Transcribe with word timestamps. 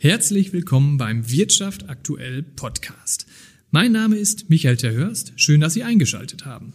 Herzlich 0.00 0.52
willkommen 0.52 0.96
beim 0.96 1.28
Wirtschaft 1.28 1.88
aktuell 1.88 2.44
Podcast. 2.44 3.26
Mein 3.72 3.90
Name 3.90 4.16
ist 4.16 4.48
Michael 4.48 4.76
Terhörst. 4.76 5.32
Schön, 5.34 5.60
dass 5.60 5.74
Sie 5.74 5.82
eingeschaltet 5.82 6.46
haben. 6.46 6.74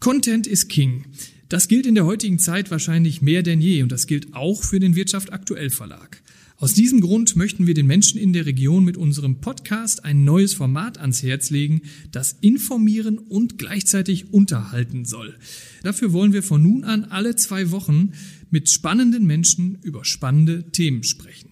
Content 0.00 0.48
is 0.48 0.66
King. 0.66 1.04
Das 1.48 1.68
gilt 1.68 1.86
in 1.86 1.94
der 1.94 2.06
heutigen 2.06 2.40
Zeit 2.40 2.72
wahrscheinlich 2.72 3.22
mehr 3.22 3.44
denn 3.44 3.60
je 3.60 3.84
und 3.84 3.92
das 3.92 4.08
gilt 4.08 4.34
auch 4.34 4.64
für 4.64 4.80
den 4.80 4.96
Wirtschaft 4.96 5.32
aktuell 5.32 5.70
Verlag. 5.70 6.22
Aus 6.56 6.74
diesem 6.74 7.00
Grund 7.00 7.36
möchten 7.36 7.68
wir 7.68 7.74
den 7.74 7.86
Menschen 7.86 8.18
in 8.18 8.32
der 8.32 8.46
Region 8.46 8.84
mit 8.84 8.96
unserem 8.96 9.40
Podcast 9.40 10.04
ein 10.04 10.24
neues 10.24 10.52
Format 10.52 10.98
ans 10.98 11.22
Herz 11.22 11.50
legen, 11.50 11.82
das 12.10 12.32
informieren 12.40 13.18
und 13.18 13.58
gleichzeitig 13.58 14.34
unterhalten 14.34 15.04
soll. 15.04 15.36
Dafür 15.84 16.12
wollen 16.12 16.32
wir 16.32 16.42
von 16.42 16.60
nun 16.64 16.82
an 16.82 17.04
alle 17.04 17.36
zwei 17.36 17.70
Wochen 17.70 18.10
mit 18.50 18.68
spannenden 18.68 19.24
Menschen 19.24 19.78
über 19.82 20.04
spannende 20.04 20.72
Themen 20.72 21.04
sprechen. 21.04 21.49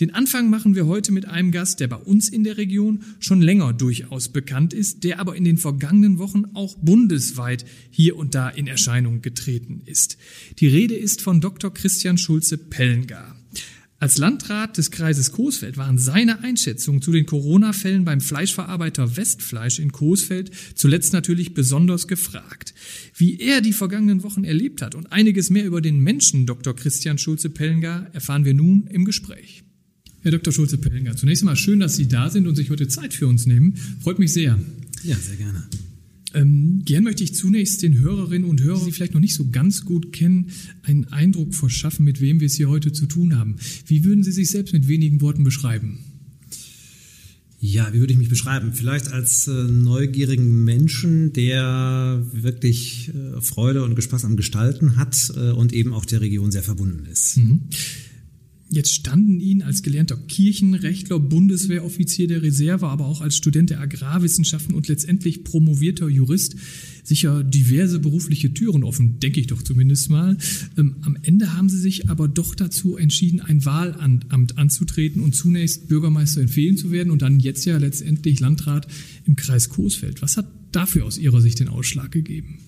Den 0.00 0.14
Anfang 0.14 0.48
machen 0.48 0.76
wir 0.76 0.86
heute 0.86 1.10
mit 1.10 1.26
einem 1.26 1.50
Gast, 1.50 1.80
der 1.80 1.88
bei 1.88 1.96
uns 1.96 2.28
in 2.28 2.44
der 2.44 2.56
Region 2.56 3.02
schon 3.18 3.42
länger 3.42 3.72
durchaus 3.72 4.28
bekannt 4.28 4.72
ist, 4.72 5.02
der 5.02 5.18
aber 5.18 5.34
in 5.34 5.44
den 5.44 5.58
vergangenen 5.58 6.18
Wochen 6.18 6.44
auch 6.54 6.76
bundesweit 6.76 7.64
hier 7.90 8.16
und 8.16 8.36
da 8.36 8.48
in 8.48 8.68
Erscheinung 8.68 9.22
getreten 9.22 9.82
ist. 9.84 10.16
Die 10.60 10.68
Rede 10.68 10.94
ist 10.94 11.20
von 11.20 11.40
Dr. 11.40 11.74
Christian 11.74 12.16
Schulze-Pellengar. 12.16 13.34
Als 14.00 14.16
Landrat 14.16 14.78
des 14.78 14.92
Kreises 14.92 15.32
Coesfeld 15.32 15.76
waren 15.76 15.98
seine 15.98 16.44
Einschätzungen 16.44 17.02
zu 17.02 17.10
den 17.10 17.26
Corona-Fällen 17.26 18.04
beim 18.04 18.20
Fleischverarbeiter 18.20 19.16
Westfleisch 19.16 19.80
in 19.80 19.90
Coesfeld 19.90 20.52
zuletzt 20.76 21.12
natürlich 21.12 21.52
besonders 21.52 22.06
gefragt. 22.06 22.74
Wie 23.16 23.40
er 23.40 23.60
die 23.60 23.72
vergangenen 23.72 24.22
Wochen 24.22 24.44
erlebt 24.44 24.82
hat 24.82 24.94
und 24.94 25.10
einiges 25.10 25.50
mehr 25.50 25.64
über 25.64 25.80
den 25.80 25.98
Menschen 25.98 26.46
Dr. 26.46 26.76
Christian 26.76 27.18
Schulze-Pellengar 27.18 28.14
erfahren 28.14 28.44
wir 28.44 28.54
nun 28.54 28.86
im 28.86 29.04
Gespräch. 29.04 29.64
Herr 30.28 30.36
Dr. 30.36 30.52
Schulze-Pellinger, 30.52 31.16
zunächst 31.16 31.42
einmal 31.42 31.56
schön, 31.56 31.80
dass 31.80 31.96
Sie 31.96 32.06
da 32.06 32.28
sind 32.28 32.46
und 32.46 32.54
sich 32.54 32.68
heute 32.68 32.86
Zeit 32.86 33.14
für 33.14 33.26
uns 33.26 33.46
nehmen. 33.46 33.72
Freut 34.00 34.18
mich 34.18 34.30
sehr. 34.30 34.58
Ja, 35.02 35.16
sehr 35.16 35.36
gerne. 35.36 35.66
Ähm, 36.34 36.82
gern 36.84 37.04
möchte 37.04 37.24
ich 37.24 37.34
zunächst 37.34 37.82
den 37.82 37.98
Hörerinnen 38.00 38.46
und 38.46 38.62
Hörern, 38.62 38.80
die 38.80 38.90
Sie 38.90 38.92
vielleicht 38.92 39.14
noch 39.14 39.22
nicht 39.22 39.34
so 39.34 39.48
ganz 39.48 39.86
gut 39.86 40.12
kennen, 40.12 40.50
einen 40.82 41.06
Eindruck 41.06 41.54
verschaffen, 41.54 42.04
mit 42.04 42.20
wem 42.20 42.40
wir 42.40 42.46
es 42.46 42.56
hier 42.56 42.68
heute 42.68 42.92
zu 42.92 43.06
tun 43.06 43.38
haben. 43.38 43.56
Wie 43.86 44.04
würden 44.04 44.22
Sie 44.22 44.32
sich 44.32 44.50
selbst 44.50 44.74
mit 44.74 44.86
wenigen 44.86 45.22
Worten 45.22 45.44
beschreiben? 45.44 46.00
Ja, 47.58 47.92
wie 47.94 48.00
würde 48.00 48.12
ich 48.12 48.18
mich 48.18 48.28
beschreiben? 48.28 48.74
Vielleicht 48.74 49.10
als 49.10 49.48
äh, 49.48 49.64
neugierigen 49.64 50.62
Menschen, 50.62 51.32
der 51.32 52.22
wirklich 52.32 53.08
äh, 53.14 53.40
Freude 53.40 53.82
und 53.82 54.00
Spaß 54.00 54.26
am 54.26 54.36
Gestalten 54.36 54.96
hat 54.96 55.16
äh, 55.34 55.52
und 55.52 55.72
eben 55.72 55.94
auch 55.94 56.04
der 56.04 56.20
Region 56.20 56.52
sehr 56.52 56.62
verbunden 56.62 57.06
ist. 57.06 57.38
Mhm. 57.38 57.62
Jetzt 58.70 58.94
standen 58.94 59.40
Ihnen 59.40 59.62
als 59.62 59.82
gelernter 59.82 60.16
Kirchenrechtler, 60.16 61.18
Bundeswehroffizier 61.18 62.28
der 62.28 62.42
Reserve, 62.42 62.86
aber 62.86 63.06
auch 63.06 63.22
als 63.22 63.36
Student 63.36 63.70
der 63.70 63.80
Agrarwissenschaften 63.80 64.74
und 64.74 64.88
letztendlich 64.88 65.42
promovierter 65.42 66.08
Jurist 66.08 66.54
sicher 67.02 67.42
diverse 67.42 67.98
berufliche 67.98 68.52
Türen 68.52 68.84
offen, 68.84 69.20
denke 69.20 69.40
ich 69.40 69.46
doch 69.46 69.62
zumindest 69.62 70.10
mal. 70.10 70.36
Ähm, 70.76 70.96
am 71.00 71.16
Ende 71.22 71.54
haben 71.54 71.70
Sie 71.70 71.78
sich 71.78 72.10
aber 72.10 72.28
doch 72.28 72.54
dazu 72.54 72.98
entschieden, 72.98 73.40
ein 73.40 73.64
Wahlamt 73.64 74.58
anzutreten 74.58 75.22
und 75.22 75.34
zunächst 75.34 75.88
Bürgermeister 75.88 76.42
in 76.42 76.48
Fehlen 76.48 76.76
zu 76.76 76.90
werden 76.90 77.10
und 77.10 77.22
dann 77.22 77.40
jetzt 77.40 77.64
ja 77.64 77.78
letztendlich 77.78 78.38
Landrat 78.40 78.86
im 79.24 79.34
Kreis 79.36 79.70
Coesfeld. 79.70 80.20
Was 80.20 80.36
hat 80.36 80.46
dafür 80.72 81.06
aus 81.06 81.16
Ihrer 81.16 81.40
Sicht 81.40 81.60
den 81.60 81.68
Ausschlag 81.68 82.12
gegeben? 82.12 82.58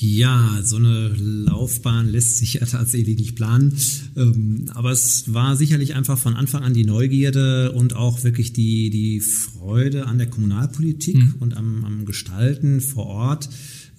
Ja, 0.00 0.60
so 0.62 0.76
eine 0.76 1.08
Laufbahn 1.08 2.08
lässt 2.08 2.36
sich 2.38 2.54
ja 2.54 2.66
tatsächlich 2.70 3.18
nicht 3.18 3.36
planen. 3.36 3.76
Ähm, 4.16 4.66
aber 4.74 4.92
es 4.92 5.32
war 5.32 5.56
sicherlich 5.56 5.94
einfach 5.94 6.18
von 6.18 6.34
Anfang 6.34 6.62
an 6.62 6.74
die 6.74 6.84
Neugierde 6.84 7.72
und 7.72 7.94
auch 7.94 8.22
wirklich 8.24 8.52
die, 8.52 8.90
die 8.90 9.20
Freude 9.20 10.06
an 10.06 10.18
der 10.18 10.28
Kommunalpolitik 10.28 11.16
mhm. 11.16 11.34
und 11.40 11.56
am, 11.56 11.84
am 11.84 12.04
Gestalten 12.04 12.80
vor 12.80 13.06
Ort 13.06 13.48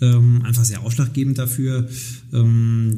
ähm, 0.02 0.42
einfach 0.44 0.64
sehr 0.64 0.82
ausschlaggebend 0.82 1.38
dafür. 1.38 1.90
Ähm, 2.32 2.98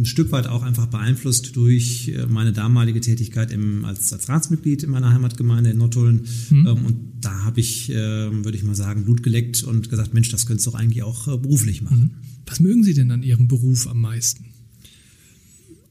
ein 0.00 0.04
Stück 0.04 0.30
weit 0.32 0.46
auch 0.46 0.62
einfach 0.62 0.86
beeinflusst 0.86 1.56
durch 1.56 2.08
äh, 2.08 2.26
meine 2.26 2.52
damalige 2.52 3.00
Tätigkeit 3.00 3.50
im, 3.50 3.84
als, 3.84 4.12
als 4.12 4.28
Ratsmitglied 4.28 4.82
in 4.82 4.90
meiner 4.90 5.12
Heimatgemeinde 5.12 5.70
in 5.70 5.78
Nottuln. 5.78 6.26
Mhm. 6.50 6.66
Ähm, 6.66 6.84
und 6.84 6.96
da 7.20 7.44
habe 7.44 7.60
ich, 7.60 7.90
äh, 7.90 7.94
würde 7.94 8.56
ich 8.56 8.64
mal 8.64 8.74
sagen, 8.74 9.04
Blut 9.04 9.22
geleckt 9.22 9.62
und 9.62 9.88
gesagt, 9.88 10.12
Mensch, 10.12 10.28
das 10.28 10.46
könntest 10.46 10.66
du 10.66 10.72
doch 10.72 10.78
eigentlich 10.78 11.02
auch 11.02 11.28
äh, 11.28 11.38
beruflich 11.38 11.82
machen. 11.82 12.12
Mhm. 12.14 12.33
Was 12.46 12.60
mögen 12.60 12.84
Sie 12.84 12.94
denn 12.94 13.10
an 13.10 13.22
Ihrem 13.22 13.48
Beruf 13.48 13.86
am 13.86 14.00
meisten? 14.00 14.46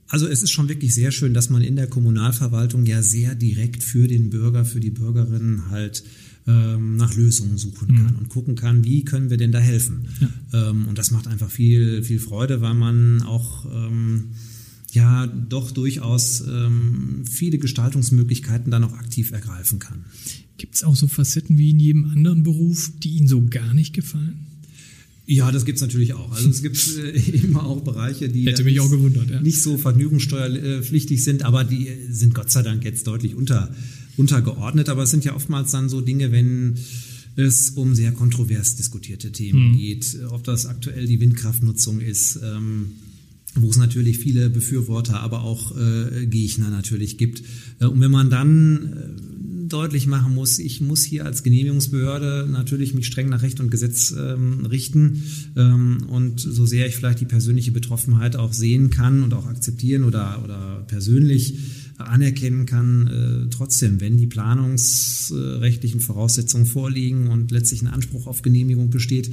Also 0.07 0.27
es 0.27 0.43
ist 0.43 0.51
schon 0.51 0.69
wirklich 0.69 0.93
sehr 0.93 1.11
schön, 1.11 1.33
dass 1.33 1.49
man 1.49 1.63
in 1.63 1.75
der 1.75 1.87
Kommunalverwaltung 1.87 2.85
ja 2.85 3.01
sehr 3.01 3.33
direkt 3.33 3.83
für 3.83 4.07
den 4.07 4.29
Bürger, 4.29 4.63
für 4.63 4.79
die 4.79 4.91
Bürgerinnen 4.91 5.71
halt 5.71 6.03
ähm, 6.45 6.97
nach 6.97 7.15
Lösungen 7.15 7.57
suchen 7.57 7.95
kann 7.95 8.13
mhm. 8.13 8.19
und 8.19 8.29
gucken 8.29 8.55
kann, 8.55 8.83
wie 8.83 9.05
können 9.05 9.31
wir 9.31 9.37
denn 9.37 9.51
da 9.51 9.59
helfen. 9.59 10.07
Ja. 10.21 10.69
Ähm, 10.69 10.87
und 10.87 10.97
das 10.99 11.09
macht 11.09 11.27
einfach 11.27 11.49
viel, 11.49 12.03
viel 12.03 12.19
Freude, 12.19 12.61
weil 12.61 12.75
man 12.75 13.23
auch 13.23 13.65
ähm, 13.73 14.33
ja 14.91 15.25
doch 15.25 15.71
durchaus 15.71 16.43
ähm, 16.47 17.23
viele 17.25 17.57
Gestaltungsmöglichkeiten 17.57 18.71
dann 18.71 18.83
auch 18.83 18.93
aktiv 18.93 19.31
ergreifen 19.31 19.79
kann. 19.79 20.05
Gibt 20.57 20.75
es 20.75 20.83
auch 20.83 20.95
so 20.95 21.07
Facetten 21.07 21.57
wie 21.57 21.71
in 21.71 21.79
jedem 21.79 22.05
anderen 22.05 22.43
Beruf, 22.43 22.91
die 23.01 23.17
Ihnen 23.17 23.27
so 23.27 23.43
gar 23.47 23.73
nicht 23.73 23.93
gefallen? 23.93 24.52
Ja, 25.25 25.51
das 25.51 25.63
gibt's 25.63 25.81
natürlich 25.81 26.13
auch. 26.13 26.31
Also 26.31 26.49
es 26.49 26.61
gibt 26.61 26.77
äh, 26.97 27.11
immer 27.43 27.65
auch 27.65 27.81
Bereiche, 27.81 28.29
die 28.29 28.43
ja. 29.29 29.41
nicht 29.41 29.61
so 29.61 29.77
vergnügungssteuerpflichtig 29.77 31.23
sind, 31.23 31.43
aber 31.43 31.63
die 31.63 31.89
sind 32.09 32.33
Gott 32.33 32.51
sei 32.51 32.61
Dank 32.61 32.83
jetzt 32.83 33.07
deutlich 33.07 33.35
unter 33.35 33.73
untergeordnet, 34.17 34.89
aber 34.89 35.03
es 35.03 35.11
sind 35.11 35.25
ja 35.25 35.35
oftmals 35.35 35.71
dann 35.71 35.89
so 35.89 36.01
Dinge, 36.01 36.31
wenn 36.31 36.75
es 37.35 37.71
um 37.71 37.95
sehr 37.95 38.11
kontrovers 38.11 38.75
diskutierte 38.75 39.31
Themen 39.31 39.71
mhm. 39.71 39.77
geht, 39.77 40.19
ob 40.29 40.43
das 40.43 40.65
aktuell 40.65 41.07
die 41.07 41.19
Windkraftnutzung 41.19 41.99
ist, 41.99 42.39
ähm, 42.43 42.91
wo 43.55 43.69
es 43.69 43.77
natürlich 43.77 44.19
viele 44.19 44.49
Befürworter, 44.49 45.19
aber 45.21 45.41
auch 45.41 45.75
äh, 45.75 46.25
Gegner 46.27 46.69
natürlich 46.69 47.17
gibt. 47.17 47.43
Äh, 47.79 47.85
und 47.85 48.01
wenn 48.01 48.11
man 48.11 48.29
dann 48.29 48.93
äh, 48.93 49.32
deutlich 49.73 50.07
machen 50.07 50.33
muss, 50.35 50.59
ich 50.59 50.81
muss 50.81 51.03
hier 51.03 51.25
als 51.25 51.43
Genehmigungsbehörde 51.43 52.47
natürlich 52.49 52.93
mich 52.93 53.07
streng 53.07 53.29
nach 53.29 53.41
Recht 53.41 53.59
und 53.59 53.71
Gesetz 53.71 54.13
ähm, 54.17 54.65
richten 54.65 55.23
ähm, 55.55 56.05
und 56.07 56.39
so 56.39 56.65
sehr 56.65 56.87
ich 56.87 56.95
vielleicht 56.95 57.21
die 57.21 57.25
persönliche 57.25 57.71
Betroffenheit 57.71 58.35
auch 58.35 58.53
sehen 58.53 58.91
kann 58.91 59.23
und 59.23 59.33
auch 59.33 59.47
akzeptieren 59.47 60.03
oder, 60.03 60.41
oder 60.43 60.85
persönlich 60.87 61.57
anerkennen 61.97 62.65
kann, 62.65 63.07
äh, 63.07 63.49
trotzdem, 63.49 63.99
wenn 63.99 64.17
die 64.17 64.27
planungsrechtlichen 64.27 65.99
Voraussetzungen 65.99 66.65
vorliegen 66.65 67.27
und 67.27 67.51
letztlich 67.51 67.81
ein 67.81 67.87
Anspruch 67.87 68.27
auf 68.27 68.41
Genehmigung 68.41 68.89
besteht, 68.89 69.31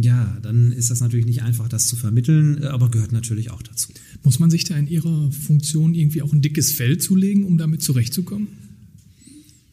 ja, 0.00 0.38
dann 0.42 0.70
ist 0.70 0.90
das 0.90 1.00
natürlich 1.00 1.26
nicht 1.26 1.42
einfach, 1.42 1.68
das 1.68 1.86
zu 1.86 1.96
vermitteln, 1.96 2.62
äh, 2.62 2.66
aber 2.66 2.90
gehört 2.90 3.12
natürlich 3.12 3.50
auch 3.50 3.62
dazu. 3.62 3.92
Muss 4.22 4.38
man 4.38 4.50
sich 4.50 4.64
da 4.64 4.76
in 4.76 4.86
Ihrer 4.86 5.30
Funktion 5.32 5.94
irgendwie 5.94 6.22
auch 6.22 6.32
ein 6.32 6.40
dickes 6.40 6.72
Fell 6.72 6.98
zulegen, 6.98 7.44
um 7.44 7.58
damit 7.58 7.82
zurechtzukommen? 7.82 8.67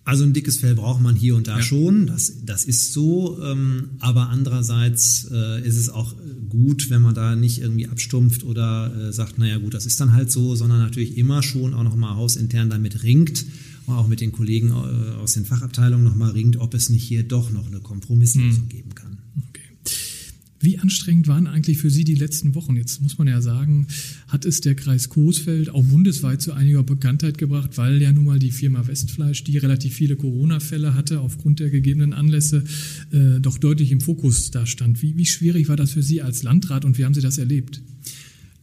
Also 0.06 0.24
ein 0.24 0.34
dickes 0.34 0.58
Fell 0.58 0.76
braucht 0.76 1.02
man 1.02 1.16
hier 1.16 1.36
und 1.36 1.48
da 1.48 1.58
ja. 1.58 1.64
schon, 1.64 2.06
das, 2.06 2.46
das 2.46 2.64
ist 2.64 2.94
so, 2.94 3.42
ähm, 3.44 3.90
aber 4.00 4.30
andererseits 4.30 5.28
äh, 5.32 5.68
ist 5.68 5.78
es 5.78 5.90
auch 5.90 6.14
gut, 6.48 6.92
wenn 6.92 7.02
man 7.02 7.16
da 7.16 7.36
nicht 7.36 7.60
irgendwie 7.60 7.88
abstumpft 7.88 8.44
oder 8.44 8.96
äh, 8.96 9.12
sagt, 9.12 9.40
naja 9.40 9.58
gut, 9.58 9.74
das 9.74 9.88
ist 9.88 10.00
dann 10.00 10.14
halt 10.14 10.32
so, 10.32 10.56
sondern 10.56 10.78
natürlich 10.78 11.18
immer 11.18 11.42
schon 11.42 11.74
auch 11.74 11.84
nochmal 11.84 12.16
hausintern 12.16 12.70
damit 12.70 13.02
ringt 13.02 13.46
und 13.88 13.96
auch 13.96 14.08
mit 14.08 14.22
den 14.22 14.32
Kollegen 14.32 14.70
äh, 14.70 15.16
aus 15.16 15.34
den 15.34 15.46
Fachabteilungen 15.46 16.06
nochmal 16.06 16.32
ringt, 16.32 16.58
ob 16.58 16.76
es 16.76 16.90
nicht 16.90 17.04
hier 17.04 17.24
doch 17.24 17.50
noch 17.50 17.66
eine 17.66 17.80
Kompromisslösung 17.80 18.66
mhm. 18.66 18.70
geben 18.70 18.94
kann. 18.94 19.15
Wie 20.66 20.80
anstrengend 20.80 21.28
waren 21.28 21.46
eigentlich 21.46 21.78
für 21.78 21.92
Sie 21.92 22.04
die 22.04 22.16
letzten 22.16 22.56
Wochen? 22.56 22.76
Jetzt 22.76 23.00
muss 23.00 23.20
man 23.20 23.28
ja 23.28 23.40
sagen, 23.40 23.86
hat 24.28 24.46
es 24.46 24.62
der 24.62 24.74
Kreis 24.74 25.10
Coesfeld 25.10 25.70
auch 25.70 25.84
bundesweit 25.84 26.42
zu 26.42 26.54
einiger 26.54 26.82
Bekanntheit 26.82 27.38
gebracht, 27.38 27.78
weil 27.78 28.02
ja 28.02 28.12
nun 28.12 28.24
mal 28.24 28.40
die 28.40 28.50
Firma 28.50 28.88
Westfleisch, 28.88 29.44
die 29.44 29.60
relativ 29.60 29.94
viele 29.94 30.16
Corona-Fälle 30.16 30.96
hatte, 30.96 31.20
aufgrund 31.20 31.60
der 31.60 31.70
gegebenen 31.70 32.14
Anlässe 32.14 32.64
äh, 33.12 33.40
doch 33.40 33.60
deutlich 33.60 33.92
im 33.92 34.02
Fokus 34.02 34.50
da 34.50 34.66
stand. 34.66 35.04
Wie, 35.04 35.16
wie 35.16 35.28
schwierig 35.28 35.70
war 35.70 35.76
das 35.76 35.92
für 35.92 36.02
Sie 36.02 36.24
als 36.24 36.42
Landrat 36.42 36.84
und 36.84 36.98
wie 36.98 37.06
haben 37.06 37.14
Sie 37.14 37.22
das 37.22 37.38
erlebt? 37.38 37.84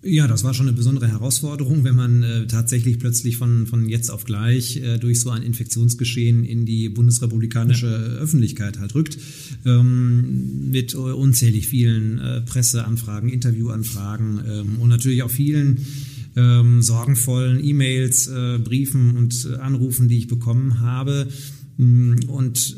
Ja, 0.05 0.27
das 0.27 0.43
war 0.43 0.53
schon 0.53 0.67
eine 0.67 0.77
besondere 0.77 1.07
Herausforderung, 1.07 1.85
wenn 1.85 1.95
man 1.95 2.25
äh, 2.25 2.47
tatsächlich 2.49 2.99
plötzlich 2.99 3.37
von, 3.37 3.69
von 3.69 3.89
jetzt 3.89 4.11
auf 4.11 4.25
gleich 4.25 4.79
äh, 4.79 4.99
durch 4.99 5.21
so 5.21 5.31
ein 5.31 5.45
Infektionsgeschehen 5.45 6.45
in 6.45 6.67
die 6.67 6.89
bundesrepublikanische 6.89 7.87
ja. 7.87 8.21
Öffentlichkeit 8.21 8.81
halt 8.81 8.97
rückt, 8.97 9.17
ähm, 9.65 10.71
mit 10.71 10.97
unzählig 10.97 11.69
vielen 11.69 12.19
äh, 12.19 12.41
Presseanfragen, 12.41 13.31
Interviewanfragen 13.31 14.41
ähm, 14.45 14.79
und 14.81 14.89
natürlich 14.89 15.23
auch 15.23 15.31
vielen 15.31 15.87
ähm, 16.35 16.83
sorgenvollen 16.83 17.65
E-Mails, 17.65 18.27
äh, 18.27 18.59
Briefen 18.59 19.17
und 19.17 19.49
äh, 19.53 19.57
Anrufen, 19.59 20.09
die 20.09 20.19
ich 20.19 20.27
bekommen 20.27 20.81
habe. 20.81 21.29
Mm, 21.77 22.15
und 22.27 22.77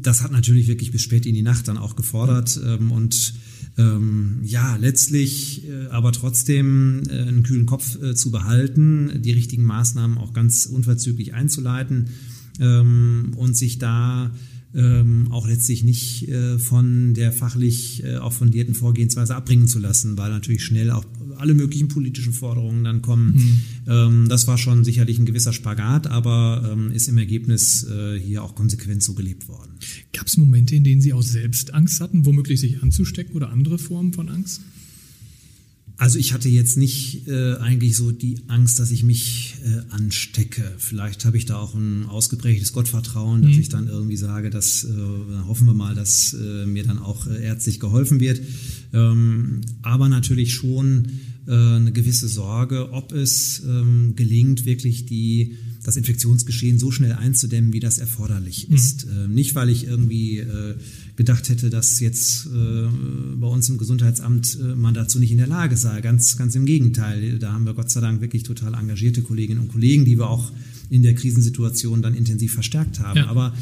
das 0.00 0.22
hat 0.22 0.32
natürlich 0.32 0.68
wirklich 0.68 0.90
bis 0.90 1.02
spät 1.02 1.26
in 1.26 1.34
die 1.34 1.42
Nacht 1.42 1.68
dann 1.68 1.76
auch 1.76 1.96
gefordert 1.96 2.58
ähm, 2.64 2.92
und 2.92 3.34
ähm, 3.78 4.40
ja, 4.42 4.76
letztlich 4.76 5.68
äh, 5.68 5.88
aber 5.88 6.12
trotzdem 6.12 7.02
äh, 7.08 7.22
einen 7.22 7.42
kühlen 7.42 7.66
Kopf 7.66 8.00
äh, 8.02 8.14
zu 8.14 8.30
behalten, 8.30 9.20
die 9.22 9.32
richtigen 9.32 9.64
Maßnahmen 9.64 10.18
auch 10.18 10.32
ganz 10.32 10.66
unverzüglich 10.66 11.34
einzuleiten 11.34 12.08
ähm, 12.58 13.32
und 13.36 13.56
sich 13.56 13.78
da 13.78 14.30
ähm, 14.76 15.28
auch 15.30 15.48
letztlich 15.48 15.82
nicht 15.84 16.28
äh, 16.28 16.58
von 16.58 17.14
der 17.14 17.32
fachlich 17.32 18.04
äh, 18.04 18.16
auch 18.16 18.32
fundierten 18.32 18.74
Vorgehensweise 18.74 19.34
abbringen 19.34 19.68
zu 19.68 19.78
lassen, 19.78 20.18
weil 20.18 20.30
natürlich 20.30 20.64
schnell 20.64 20.90
auch 20.90 21.04
alle 21.38 21.54
möglichen 21.54 21.88
politischen 21.88 22.32
Forderungen 22.32 22.84
dann 22.84 23.02
kommen. 23.02 23.34
Mhm. 23.34 23.62
Ähm, 23.88 24.28
das 24.28 24.46
war 24.46 24.58
schon 24.58 24.84
sicherlich 24.84 25.18
ein 25.18 25.26
gewisser 25.26 25.52
Spagat, 25.52 26.06
aber 26.06 26.70
ähm, 26.72 26.90
ist 26.90 27.08
im 27.08 27.16
Ergebnis 27.18 27.84
äh, 27.84 28.18
hier 28.18 28.42
auch 28.42 28.54
konsequent 28.54 29.02
so 29.02 29.14
gelebt 29.14 29.48
worden. 29.48 29.72
Gab 30.12 30.26
es 30.26 30.36
Momente, 30.36 30.76
in 30.76 30.84
denen 30.84 31.00
Sie 31.00 31.12
auch 31.12 31.22
selbst 31.22 31.72
Angst 31.72 32.00
hatten, 32.00 32.26
womöglich 32.26 32.60
sich 32.60 32.82
anzustecken 32.82 33.34
oder 33.34 33.50
andere 33.50 33.78
Formen 33.78 34.12
von 34.12 34.28
Angst? 34.28 34.60
Also 35.98 36.18
ich 36.18 36.34
hatte 36.34 36.50
jetzt 36.50 36.76
nicht 36.76 37.26
äh, 37.26 37.54
eigentlich 37.54 37.96
so 37.96 38.12
die 38.12 38.40
Angst, 38.48 38.78
dass 38.78 38.90
ich 38.90 39.02
mich 39.02 39.54
äh, 39.64 39.94
anstecke. 39.94 40.74
Vielleicht 40.76 41.24
habe 41.24 41.38
ich 41.38 41.46
da 41.46 41.56
auch 41.56 41.74
ein 41.74 42.04
ausgeprägtes 42.04 42.74
Gottvertrauen, 42.74 43.40
dass 43.40 43.54
mhm. 43.54 43.60
ich 43.60 43.68
dann 43.70 43.88
irgendwie 43.88 44.16
sage, 44.16 44.50
dass 44.50 44.84
äh, 44.84 44.88
hoffen 45.46 45.66
wir 45.66 45.72
mal, 45.72 45.94
dass 45.94 46.34
äh, 46.34 46.66
mir 46.66 46.84
dann 46.84 46.98
auch 46.98 47.26
äh, 47.26 47.42
ärztlich 47.42 47.80
geholfen 47.80 48.20
wird. 48.20 48.42
Ähm, 48.92 49.62
aber 49.80 50.10
natürlich 50.10 50.52
schon 50.52 51.08
äh, 51.46 51.52
eine 51.52 51.92
gewisse 51.92 52.28
Sorge, 52.28 52.92
ob 52.92 53.12
es 53.12 53.62
ähm, 53.66 54.12
gelingt, 54.16 54.66
wirklich 54.66 55.06
die 55.06 55.56
das 55.86 55.96
Infektionsgeschehen 55.96 56.80
so 56.80 56.90
schnell 56.90 57.12
einzudämmen, 57.12 57.72
wie 57.72 57.78
das 57.78 57.98
erforderlich 57.98 58.68
mhm. 58.68 58.74
ist. 58.74 59.06
Mhm. 59.06 59.32
nicht, 59.32 59.54
weil 59.54 59.70
ich 59.70 59.86
irgendwie 59.86 60.38
äh, 60.38 60.74
gedacht 61.14 61.48
hätte, 61.48 61.70
dass 61.70 62.00
jetzt 62.00 62.46
äh, 62.46 62.88
bei 63.36 63.46
uns 63.46 63.68
im 63.68 63.78
Gesundheitsamt 63.78 64.58
äh, 64.60 64.74
man 64.74 64.94
dazu 64.94 65.20
nicht 65.20 65.30
in 65.30 65.38
der 65.38 65.46
Lage 65.46 65.76
sei. 65.76 66.00
Ganz, 66.00 66.36
ganz 66.36 66.56
im 66.56 66.66
Gegenteil. 66.66 67.38
Da 67.38 67.52
haben 67.52 67.64
wir 67.64 67.74
Gott 67.74 67.90
sei 67.90 68.00
Dank 68.00 68.20
wirklich 68.20 68.42
total 68.42 68.74
engagierte 68.74 69.22
Kolleginnen 69.22 69.60
und 69.60 69.68
Kollegen, 69.68 70.04
die 70.04 70.18
wir 70.18 70.28
auch 70.28 70.50
in 70.90 71.02
der 71.02 71.14
Krisensituation 71.14 72.02
dann 72.02 72.14
intensiv 72.14 72.54
verstärkt 72.54 72.98
haben. 72.98 73.18
Ja. 73.18 73.28
Aber 73.28 73.54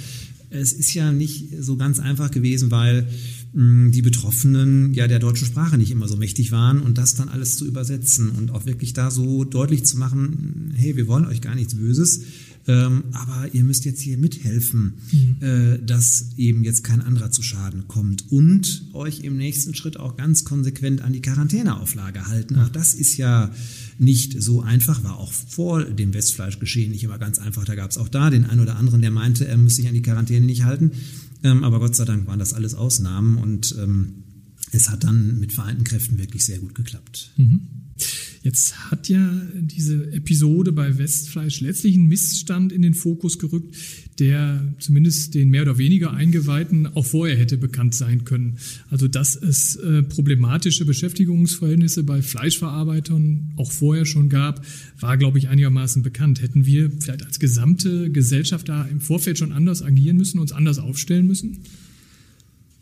es 0.55 0.73
ist 0.73 0.95
ja 0.95 1.13
nicht 1.13 1.49
so 1.61 1.77
ganz 1.77 1.99
einfach 1.99 2.31
gewesen, 2.31 2.71
weil 2.71 3.09
mh, 3.53 3.91
die 3.91 4.03
Betroffenen 4.03 4.95
ja 4.95 5.07
der 5.07 5.19
deutschen 5.19 5.47
Sprache 5.47 5.79
nicht 5.79 5.91
immer 5.91 6.09
so 6.09 6.17
mächtig 6.17 6.53
waren 6.53 6.81
und 6.81 6.99
das 6.99 7.15
dann 7.15 7.29
alles 7.29 7.57
zu 7.57 7.67
übersetzen 7.67 8.31
und 8.31 8.51
auch 8.51 8.67
wirklich 8.67 8.93
da 8.93 9.11
so 9.11 9.45
deutlich 9.45 9.85
zu 9.85 9.99
machen, 9.99 10.73
hey, 10.77 10.97
wir 10.97 11.07
wollen 11.07 11.27
euch 11.27 11.41
gar 11.41 11.55
nichts 11.55 11.75
Böses, 11.75 12.23
ähm, 12.67 13.05
aber 13.13 13.53
ihr 13.53 13.63
müsst 13.63 13.85
jetzt 13.85 14.01
hier 14.01 14.17
mithelfen, 14.17 14.95
mhm. 15.13 15.37
äh, 15.41 15.79
dass 15.85 16.31
eben 16.37 16.65
jetzt 16.65 16.83
kein 16.83 17.03
anderer 17.03 17.31
zu 17.31 17.43
Schaden 17.43 17.89
kommt 17.89 18.31
und 18.33 18.87
euch 18.95 19.21
im 19.21 19.37
nächsten 19.37 19.75
Schritt 19.75 19.99
auch 19.99 20.17
ganz 20.17 20.45
konsequent 20.45 21.03
an 21.03 21.13
die 21.13 21.21
Quarantäneauflage 21.21 22.27
halten. 22.27 22.57
Auch 22.57 22.71
das 22.71 22.95
ist 22.95 23.17
ja 23.17 23.51
nicht 23.99 24.43
so 24.43 24.63
einfach, 24.63 25.05
war 25.05 25.19
auch 25.19 25.33
vor 25.33 25.85
dem 25.85 26.15
Westfleischgeschehen 26.15 26.93
nicht 26.93 27.05
immer 27.05 27.19
ganz 27.19 27.39
einfach. 27.39 27.65
Da 27.65 27.75
gab 27.75 27.91
es 27.91 27.99
auch 27.99 28.09
da 28.09 28.31
den 28.31 28.47
einen 28.47 28.61
oder 28.61 28.77
anderen, 28.77 29.03
der 29.03 29.11
meinte, 29.11 29.47
er 29.47 29.59
müsse 29.59 29.77
sich 29.77 29.89
an 29.89 29.95
die 29.95 30.03
Quarantäne 30.03 30.47
nicht 30.47 30.65
halten. 30.65 30.93
Ähm, 31.43 31.65
aber 31.65 31.79
Gott 31.81 31.95
sei 31.95 32.07
Dank 32.07 32.27
waren 32.27 32.39
das 32.39 32.55
alles 32.55 32.75
Ausnahmen 32.75 33.37
und 33.37 33.77
ähm, 33.79 34.25
es 34.73 34.89
hat 34.89 35.05
dann 35.05 35.39
mit 35.39 35.53
vereinten 35.53 35.85
Kräften 35.85 36.19
wirklich 36.19 36.45
sehr 36.45 36.59
gut 36.59 36.75
geklappt. 36.75 37.33
Mhm. 37.37 37.84
Jetzt 38.43 38.91
hat 38.91 39.09
ja 39.09 39.41
diese 39.55 40.13
Episode 40.13 40.73
bei 40.73 40.99
Westfleisch 40.99 41.63
letztlich 41.63 41.95
einen 41.95 42.09
Missstand 42.09 42.73
in 42.73 42.83
den 42.83 42.93
Fokus 42.93 43.39
gerückt, 43.39 43.75
der 44.19 44.75
zumindest 44.81 45.35
den 45.35 45.49
mehr 45.49 45.63
oder 45.63 45.79
weniger 45.79 46.13
Eingeweihten 46.13 46.87
auch 46.87 47.07
vorher 47.07 47.39
hätte 47.39 47.57
bekannt 47.57 47.95
sein 47.95 48.27
können. 48.27 48.59
Also 48.91 49.09
dass 49.09 49.35
es 49.35 49.77
äh, 49.77 50.03
problematische 50.03 50.85
Beschäftigungsverhältnisse 50.85 52.03
bei 52.03 52.21
Fleischverarbeitern 52.21 53.55
auch 53.57 53.73
vorher 53.73 54.05
schon 54.05 54.29
gab, 54.29 54.63
war, 55.01 55.17
glaube 55.17 55.39
ich, 55.39 55.49
einigermaßen 55.49 56.03
bekannt. 56.03 56.43
Hätten 56.43 56.67
wir 56.67 56.91
vielleicht 56.91 57.25
als 57.25 57.39
gesamte 57.39 58.11
Gesellschaft 58.11 58.69
da 58.69 58.85
im 58.85 59.01
Vorfeld 59.01 59.39
schon 59.39 59.53
anders 59.53 59.83
agieren 59.83 60.19
müssen, 60.19 60.39
uns 60.39 60.53
anders 60.53 60.79
aufstellen 60.79 61.27
müssen? 61.27 61.61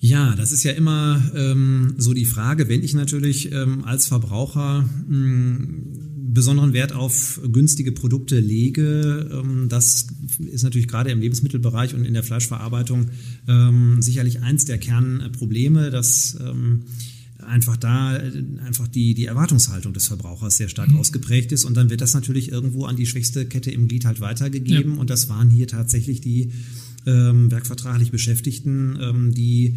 Ja, 0.05 0.35
das 0.35 0.51
ist 0.51 0.65
ja 0.65 0.73
immer 0.73 1.23
ähm, 1.33 1.95
so 1.97 2.13
die 2.13 2.25
Frage, 2.25 2.69
wenn 2.69 2.83
ich 2.83 2.93
natürlich 2.93 3.53
ähm, 3.53 3.85
als 3.85 4.09
Verbraucher 4.09 4.83
mh, 4.83 5.07
hm, 5.07 6.33
besonderen 6.35 6.73
Wert 6.73 6.93
auf 6.93 7.41
günstige 7.53 7.93
Produkte 7.93 8.41
lege, 8.41 9.31
ähm, 9.33 9.69
das 9.69 10.09
ist 10.41 10.65
natürlich 10.65 10.89
gerade 10.89 11.13
im 11.13 11.21
Lebensmittelbereich 11.21 11.95
und 11.95 12.05
in 12.05 12.15
der 12.15 12.25
Fleischverarbeitung 12.25 13.11
ähm, 13.47 14.03
sicherlich 14.03 14.43
eins 14.43 14.65
der 14.65 14.79
Kernprobleme, 14.79 15.91
dass 15.91 16.37
ähm, 16.41 16.83
einfach 17.39 17.77
da 17.77 18.19
einfach 18.67 18.89
die, 18.89 19.15
die 19.15 19.27
Erwartungshaltung 19.27 19.93
des 19.93 20.09
Verbrauchers 20.09 20.57
sehr 20.57 20.69
stark 20.69 20.91
mhm. 20.91 20.97
ausgeprägt 20.97 21.53
ist 21.53 21.65
und 21.65 21.77
dann 21.77 21.91
wird 21.91 22.01
das 22.01 22.13
natürlich 22.13 22.51
irgendwo 22.51 22.87
an 22.87 22.97
die 22.97 23.07
schwächste 23.07 23.47
Kette 23.47 23.71
im 23.71 23.87
Glied 23.87 24.05
halt 24.05 24.21
weitergegeben 24.21 24.95
ja. 24.95 25.01
und 25.01 25.11
das 25.11 25.29
waren 25.29 25.49
hier 25.49 25.69
tatsächlich 25.69 26.21
die 26.21 26.51
ähm, 27.07 27.51
werkvertraglich 27.51 28.11
Beschäftigten, 28.11 28.99
ähm, 29.01 29.35
die 29.35 29.77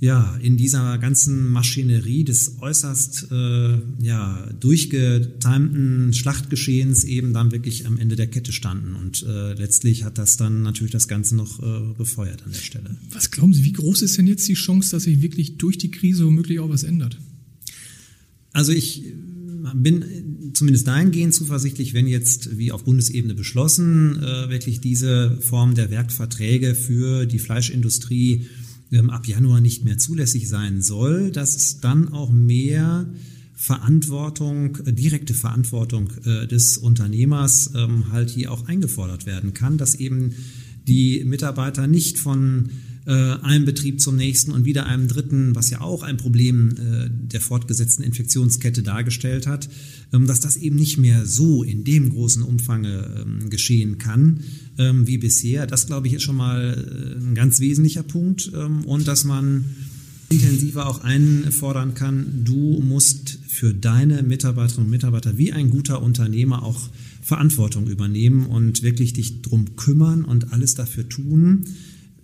ja 0.00 0.36
in 0.40 0.56
dieser 0.56 0.96
ganzen 0.96 1.50
Maschinerie 1.50 2.24
des 2.24 2.56
äußerst 2.60 3.28
äh, 3.30 3.78
ja 4.00 4.48
durchgetimten 4.58 6.14
Schlachtgeschehens 6.14 7.04
eben 7.04 7.34
dann 7.34 7.52
wirklich 7.52 7.86
am 7.86 7.98
Ende 7.98 8.16
der 8.16 8.26
Kette 8.26 8.52
standen 8.52 8.94
und 8.94 9.22
äh, 9.22 9.52
letztlich 9.54 10.04
hat 10.04 10.16
das 10.16 10.38
dann 10.38 10.62
natürlich 10.62 10.92
das 10.92 11.06
Ganze 11.06 11.36
noch 11.36 11.62
äh, 11.62 11.94
befeuert 11.98 12.42
an 12.44 12.52
der 12.52 12.60
Stelle. 12.60 12.96
Was 13.12 13.30
glauben 13.30 13.52
Sie, 13.52 13.64
wie 13.64 13.72
groß 13.72 14.00
ist 14.02 14.16
denn 14.16 14.26
jetzt 14.26 14.48
die 14.48 14.54
Chance, 14.54 14.90
dass 14.92 15.02
sich 15.02 15.20
wirklich 15.20 15.58
durch 15.58 15.76
die 15.76 15.90
Krise 15.90 16.24
womöglich 16.24 16.60
auch 16.60 16.70
was 16.70 16.82
ändert? 16.82 17.18
Also 18.52 18.72
ich 18.72 19.04
bin 19.74 20.29
zumindest 20.52 20.86
dahingehend 20.86 21.34
zuversichtlich, 21.34 21.94
wenn 21.94 22.06
jetzt, 22.06 22.58
wie 22.58 22.72
auf 22.72 22.84
Bundesebene 22.84 23.34
beschlossen, 23.34 24.22
äh, 24.22 24.48
wirklich 24.48 24.80
diese 24.80 25.38
Form 25.40 25.74
der 25.74 25.90
Werkverträge 25.90 26.74
für 26.74 27.26
die 27.26 27.38
Fleischindustrie 27.38 28.46
ähm, 28.92 29.10
ab 29.10 29.26
Januar 29.26 29.60
nicht 29.60 29.84
mehr 29.84 29.98
zulässig 29.98 30.48
sein 30.48 30.82
soll, 30.82 31.30
dass 31.30 31.80
dann 31.80 32.08
auch 32.08 32.30
mehr 32.30 33.06
Verantwortung, 33.54 34.78
äh, 34.86 34.92
direkte 34.92 35.34
Verantwortung 35.34 36.10
äh, 36.24 36.46
des 36.46 36.78
Unternehmers 36.78 37.72
ähm, 37.74 38.10
halt 38.10 38.30
hier 38.30 38.52
auch 38.52 38.66
eingefordert 38.66 39.26
werden 39.26 39.54
kann, 39.54 39.78
dass 39.78 39.94
eben 39.94 40.34
die 40.88 41.22
Mitarbeiter 41.24 41.86
nicht 41.86 42.18
von 42.18 42.70
äh, 43.06 43.12
einem 43.12 43.64
Betrieb 43.64 44.00
zum 44.00 44.16
nächsten 44.16 44.52
und 44.52 44.64
wieder 44.64 44.86
einem 44.86 45.08
dritten, 45.08 45.54
was 45.54 45.70
ja 45.70 45.80
auch 45.80 46.02
ein 46.02 46.16
Problem 46.16 46.70
äh, 46.70 47.08
der 47.10 47.40
fortgesetzten 47.40 48.04
Infektionskette 48.04 48.82
dargestellt 48.82 49.46
hat, 49.46 49.68
ähm, 50.12 50.26
dass 50.26 50.40
das 50.40 50.56
eben 50.56 50.76
nicht 50.76 50.98
mehr 50.98 51.26
so 51.26 51.62
in 51.62 51.84
dem 51.84 52.10
großen 52.10 52.42
Umfange 52.42 53.24
ähm, 53.24 53.50
geschehen 53.50 53.98
kann 53.98 54.40
ähm, 54.78 55.06
wie 55.06 55.18
bisher. 55.18 55.66
Das, 55.66 55.86
glaube 55.86 56.08
ich, 56.08 56.14
ist 56.14 56.22
schon 56.22 56.36
mal 56.36 56.74
äh, 56.76 57.24
ein 57.24 57.34
ganz 57.34 57.60
wesentlicher 57.60 58.02
Punkt 58.02 58.50
ähm, 58.54 58.84
und 58.84 59.08
dass 59.08 59.24
man 59.24 59.64
intensiver 60.30 60.86
auch 60.86 61.02
einfordern 61.02 61.94
kann, 61.94 62.44
du 62.44 62.80
musst 62.80 63.38
für 63.48 63.74
deine 63.74 64.22
Mitarbeiterinnen 64.22 64.86
und 64.86 64.90
Mitarbeiter 64.90 65.38
wie 65.38 65.52
ein 65.52 65.70
guter 65.70 66.02
Unternehmer 66.02 66.62
auch 66.62 66.88
Verantwortung 67.20 67.88
übernehmen 67.88 68.46
und 68.46 68.82
wirklich 68.82 69.12
dich 69.12 69.42
drum 69.42 69.76
kümmern 69.76 70.24
und 70.24 70.52
alles 70.52 70.74
dafür 70.74 71.08
tun, 71.08 71.64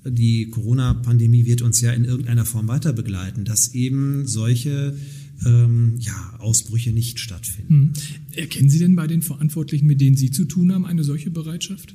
die 0.09 0.51
Corona-Pandemie 0.51 1.47
wird 1.47 1.63
uns 1.63 1.81
ja 1.81 1.93
in 1.93 2.05
irgendeiner 2.05 2.45
Form 2.45 2.69
weiter 2.69 2.93
begleiten, 2.93 3.45
dass 3.45 3.75
eben 3.75 4.27
solche 4.27 4.97
ähm, 5.45 5.95
ja, 5.99 6.35
Ausbrüche 6.39 6.93
nicht 6.93 7.19
stattfinden. 7.19 7.69
Hm. 7.69 7.93
Erkennen 8.33 8.71
Sie 8.71 8.79
denn 8.79 8.97
bei 8.97 9.07
den 9.07 9.23
Verantwortlichen, 9.23 9.87
mit 9.87 10.01
denen 10.01 10.17
Sie 10.17 10.31
zu 10.31 10.45
tun 10.45 10.73
haben, 10.73 10.87
eine 10.87 11.05
solche 11.05 11.31
Bereitschaft? 11.31 11.95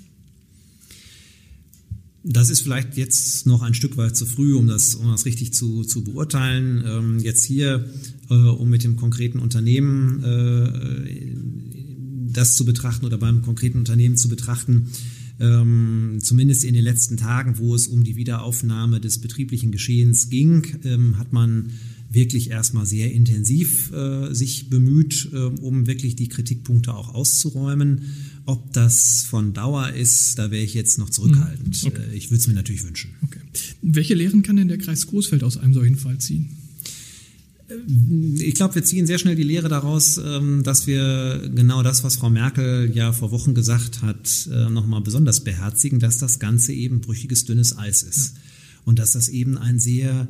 Das 2.24 2.52
ist 2.52 2.62
vielleicht 2.62 2.98
jetzt 2.98 3.48
noch 3.48 3.64
ein 3.64 3.74
Stück 3.74 3.98
weit 3.98 4.16
zu 4.16 4.28
früh, 4.28 4.54
um 4.54 4.68
das, 4.68 4.94
um 4.94 5.08
das 5.08 5.26
richtig 5.26 5.54
zu, 5.54 5.84
zu 5.84 6.04
beurteilen. 6.04 6.84
Ähm, 6.86 7.20
jetzt 7.20 7.44
hier, 7.44 7.90
äh, 8.30 8.34
um 8.34 8.70
mit 8.70 8.84
dem 8.84 8.96
konkreten 8.96 9.40
Unternehmen 9.40 10.24
äh, 10.24 11.36
das 12.32 12.56
zu 12.56 12.64
betrachten 12.64 13.06
oder 13.06 13.18
beim 13.18 13.42
konkreten 13.42 13.80
Unternehmen 13.80 14.18
zu 14.18 14.30
betrachten, 14.30 14.88
ähm, 15.42 16.20
zumindest 16.22 16.64
in 16.64 16.76
den 16.76 16.84
letzten 16.84 17.18
Tagen, 17.18 17.58
wo 17.58 17.74
es 17.74 17.88
um 17.88 18.04
die 18.04 18.16
Wiederaufnahme 18.16 19.02
des 19.02 19.20
betrieblichen 19.20 19.72
Geschehens 19.72 20.30
ging, 20.30 20.68
ähm, 20.84 21.18
hat 21.18 21.34
man 21.34 21.72
wirklich 22.10 22.50
erstmal 22.50 22.86
sehr 22.86 23.12
intensiv 23.12 23.92
äh, 23.92 24.34
sich 24.34 24.70
bemüht, 24.70 25.30
äh, 25.34 25.38
um 25.38 25.88
wirklich 25.88 26.16
die 26.16 26.28
Kritikpunkte 26.28 26.94
auch 26.94 27.14
auszuräumen. 27.14 28.02
Ob 28.46 28.74
das 28.74 29.24
von 29.24 29.54
Dauer 29.54 29.92
ist, 29.92 30.38
da 30.38 30.52
wäre 30.52 30.64
ich 30.64 30.74
jetzt 30.74 31.00
noch 31.00 31.10
zurückhaltend. 31.10 31.76
Hm, 31.76 31.88
okay. 31.88 32.02
Äh, 32.12 32.16
ich 32.16 32.30
würde 32.30 32.42
es 32.42 32.48
mir 32.48 32.54
natürlich 32.54 32.84
wünschen. 32.84 33.12
Okay. 33.24 33.40
Welche 33.82 34.14
Lehren 34.14 34.44
kann 34.44 34.58
denn 34.58 34.68
der 34.68 34.78
Kreis 34.78 35.08
Großfeld 35.08 35.44
aus 35.44 35.58
einem 35.58 35.74
solchen 35.74 35.96
Fall 35.96 36.18
ziehen? 36.20 36.50
Ich 38.36 38.56
glaube, 38.56 38.76
wir 38.76 38.84
ziehen 38.84 39.08
sehr 39.08 39.18
schnell 39.18 39.36
die 39.36 39.44
Lehre 39.44 39.70
daraus, 39.70 40.18
ähm, 40.18 40.64
dass 40.64 40.88
wir 40.88 41.50
genau 41.54 41.84
das, 41.84 42.04
was 42.04 42.18
Frau 42.18 42.30
Merkel 42.30 42.92
ja 42.94 43.14
vor 43.14 43.32
Wochen 43.32 43.54
gesagt 43.54 44.02
hat, 44.02 44.50
äh, 44.52 44.70
nochmal 44.70 45.02
besonders 45.02 45.44
beherzigen, 45.44 46.00
dass 46.00 46.18
das 46.18 46.40
Ganze 46.40 46.74
eben 46.74 47.02
brüchiges, 47.02 47.46
dünnes 47.46 47.78
Eis 47.78 48.04
ist. 48.04 48.36
und 48.86 49.00
dass 49.00 49.14
das 49.14 49.30
eben 49.30 49.58
ein 49.58 49.80
sehr 49.80 50.28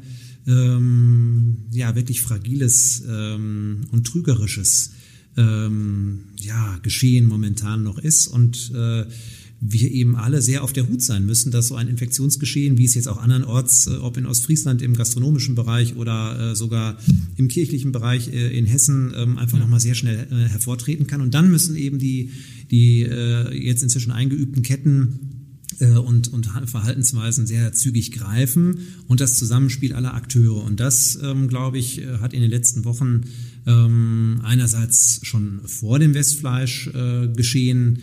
ähm, 0.47 1.57
ja 1.71 1.95
wirklich 1.95 2.21
fragiles 2.21 3.03
ähm, 3.07 3.81
und 3.91 4.07
trügerisches 4.07 4.91
ähm, 5.37 6.25
ja, 6.37 6.77
Geschehen 6.81 7.25
momentan 7.25 7.83
noch 7.83 7.97
ist 7.97 8.27
und 8.27 8.71
äh, 8.75 9.05
wir 9.63 9.91
eben 9.91 10.15
alle 10.15 10.41
sehr 10.41 10.63
auf 10.63 10.73
der 10.73 10.89
Hut 10.89 11.03
sein 11.03 11.23
müssen, 11.27 11.51
dass 11.51 11.67
so 11.67 11.75
ein 11.75 11.87
Infektionsgeschehen, 11.87 12.79
wie 12.79 12.85
es 12.85 12.95
jetzt 12.95 13.07
auch 13.07 13.21
andernorts, 13.21 13.85
äh, 13.85 13.91
ob 13.97 14.17
in 14.17 14.25
Ostfriesland 14.25 14.81
im 14.81 14.95
gastronomischen 14.95 15.53
Bereich 15.53 15.95
oder 15.95 16.51
äh, 16.51 16.55
sogar 16.55 16.97
im 17.37 17.47
kirchlichen 17.47 17.91
Bereich 17.91 18.33
äh, 18.33 18.57
in 18.57 18.65
Hessen, 18.65 19.13
ähm, 19.15 19.37
einfach 19.37 19.59
ja. 19.59 19.63
nochmal 19.63 19.79
sehr 19.79 19.93
schnell 19.93 20.27
hervortreten 20.49 21.05
kann. 21.05 21.21
Und 21.21 21.35
dann 21.35 21.51
müssen 21.51 21.75
eben 21.75 21.99
die, 21.99 22.31
die 22.71 23.01
jetzt 23.01 23.83
inzwischen 23.83 24.11
eingeübten 24.11 24.63
Ketten 24.63 25.19
und, 25.79 26.31
und 26.31 26.45
Verhaltensweisen 26.45 27.47
sehr 27.47 27.73
zügig 27.73 28.11
greifen 28.11 28.79
und 29.07 29.19
das 29.19 29.35
Zusammenspiel 29.35 29.93
aller 29.93 30.13
Akteure. 30.13 30.63
Und 30.63 30.79
das, 30.79 31.19
ähm, 31.21 31.47
glaube 31.47 31.77
ich, 31.79 32.01
hat 32.19 32.33
in 32.33 32.41
den 32.41 32.49
letzten 32.49 32.85
Wochen 32.85 33.21
ähm, 33.65 34.41
einerseits 34.43 35.19
schon 35.23 35.61
vor 35.65 35.99
dem 35.99 36.13
Westfleisch 36.13 36.87
äh, 36.87 37.27
geschehen 37.27 37.99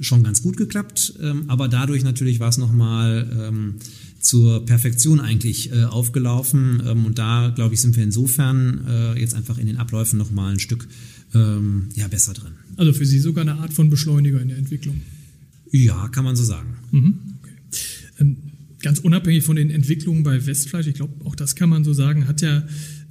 schon 0.00 0.22
ganz 0.22 0.42
gut 0.42 0.56
geklappt, 0.56 1.14
ähm, 1.20 1.44
aber 1.48 1.68
dadurch 1.68 2.02
natürlich 2.02 2.40
war 2.40 2.48
es 2.48 2.58
nochmal 2.58 3.30
ähm, 3.38 3.74
zur 4.20 4.64
Perfektion 4.64 5.20
eigentlich 5.20 5.72
äh, 5.72 5.84
aufgelaufen. 5.84 6.82
Ähm, 6.86 7.06
und 7.06 7.18
da, 7.18 7.52
glaube 7.54 7.74
ich, 7.74 7.80
sind 7.80 7.96
wir 7.96 8.04
insofern 8.04 8.84
äh, 8.86 9.20
jetzt 9.20 9.34
einfach 9.34 9.58
in 9.58 9.66
den 9.66 9.78
Abläufen 9.78 10.18
nochmal 10.18 10.52
ein 10.52 10.58
Stück 10.58 10.88
ähm, 11.34 11.88
ja, 11.94 12.08
besser 12.08 12.34
drin. 12.34 12.52
Also 12.76 12.92
für 12.92 13.06
Sie 13.06 13.18
sogar 13.18 13.42
eine 13.42 13.54
Art 13.54 13.72
von 13.72 13.90
Beschleuniger 13.90 14.40
in 14.40 14.48
der 14.48 14.58
Entwicklung. 14.58 15.00
Ja, 15.70 16.08
kann 16.08 16.24
man 16.24 16.36
so 16.36 16.44
sagen. 16.44 16.76
Mhm, 16.90 17.14
okay. 17.40 17.52
Ähm, 18.18 18.36
ganz 18.82 18.98
unabhängig 18.98 19.44
von 19.44 19.56
den 19.56 19.70
Entwicklungen 19.70 20.22
bei 20.22 20.44
Westfleisch, 20.46 20.86
ich 20.86 20.94
glaube, 20.94 21.24
auch 21.24 21.34
das 21.34 21.54
kann 21.54 21.68
man 21.68 21.84
so 21.84 21.92
sagen, 21.92 22.26
hat 22.26 22.40
ja 22.40 22.62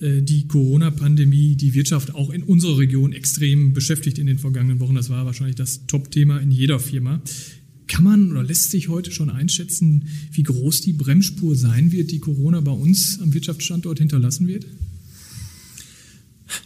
die 0.01 0.47
Corona-Pandemie 0.47 1.55
die 1.55 1.73
Wirtschaft 1.73 2.15
auch 2.15 2.29
in 2.29 2.43
unserer 2.43 2.77
Region 2.77 3.11
extrem 3.11 3.73
beschäftigt 3.73 4.17
in 4.17 4.27
den 4.27 4.37
vergangenen 4.37 4.79
Wochen. 4.79 4.95
Das 4.95 5.09
war 5.09 5.25
wahrscheinlich 5.25 5.57
das 5.57 5.85
Top-Thema 5.87 6.39
in 6.39 6.51
jeder 6.51 6.79
Firma. 6.79 7.21
Kann 7.87 8.03
man 8.03 8.31
oder 8.31 8.43
lässt 8.43 8.69
sich 8.69 8.87
heute 8.87 9.11
schon 9.11 9.29
einschätzen, 9.29 10.07
wie 10.31 10.43
groß 10.43 10.81
die 10.81 10.93
Bremsspur 10.93 11.55
sein 11.55 11.91
wird, 11.91 12.11
die 12.11 12.19
Corona 12.19 12.61
bei 12.61 12.71
uns 12.71 13.19
am 13.19 13.33
Wirtschaftsstandort 13.33 13.97
hinterlassen 13.99 14.47
wird? 14.47 14.65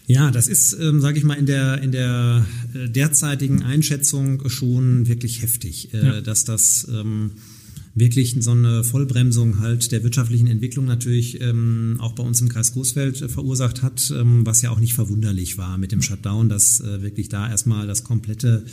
Ja, 0.05 0.31
das 0.31 0.47
ist, 0.47 0.73
ähm, 0.79 0.99
sage 0.99 1.17
ich 1.17 1.23
mal, 1.23 1.35
in 1.35 1.45
der, 1.45 1.81
in 1.81 1.91
der 1.91 2.45
äh, 2.73 2.89
derzeitigen 2.89 3.63
Einschätzung 3.63 4.49
schon 4.49 5.07
wirklich 5.07 5.41
heftig, 5.41 5.93
äh, 5.93 6.05
ja. 6.05 6.21
dass 6.21 6.43
das 6.43 6.87
ähm, 6.91 7.31
wirklich 7.95 8.35
so 8.39 8.51
eine 8.51 8.83
Vollbremsung 8.83 9.59
halt 9.59 9.91
der 9.91 10.03
wirtschaftlichen 10.03 10.47
Entwicklung 10.47 10.85
natürlich 10.85 11.39
ähm, 11.41 11.97
auch 11.99 12.13
bei 12.13 12.23
uns 12.23 12.41
im 12.41 12.49
Kreis 12.49 12.73
Großfeld 12.73 13.21
äh, 13.21 13.29
verursacht 13.29 13.83
hat, 13.83 14.11
ähm, 14.15 14.45
was 14.45 14.61
ja 14.61 14.71
auch 14.71 14.79
nicht 14.79 14.93
verwunderlich 14.93 15.57
war 15.57 15.77
mit 15.77 15.91
dem 15.91 16.01
Shutdown, 16.01 16.49
dass 16.49 16.79
äh, 16.79 17.01
wirklich 17.01 17.29
da 17.29 17.49
erstmal 17.49 17.85
das 17.85 18.03
komplette 18.03 18.65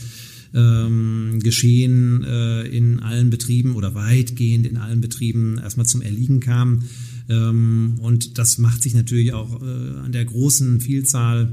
ähm, 0.54 1.38
Geschehen 1.42 2.24
äh, 2.24 2.62
in 2.62 3.00
allen 3.00 3.30
Betrieben 3.30 3.74
oder 3.74 3.94
weitgehend 3.94 4.66
in 4.66 4.78
allen 4.78 5.00
Betrieben 5.00 5.58
erstmal 5.58 5.86
zum 5.86 6.00
Erliegen 6.00 6.40
kam. 6.40 6.84
Ähm, 7.28 7.96
und 8.00 8.38
das 8.38 8.58
macht 8.58 8.82
sich 8.82 8.94
natürlich 8.94 9.32
auch 9.32 9.62
äh, 9.62 9.98
an 9.98 10.12
der 10.12 10.24
großen 10.24 10.80
Vielzahl 10.80 11.52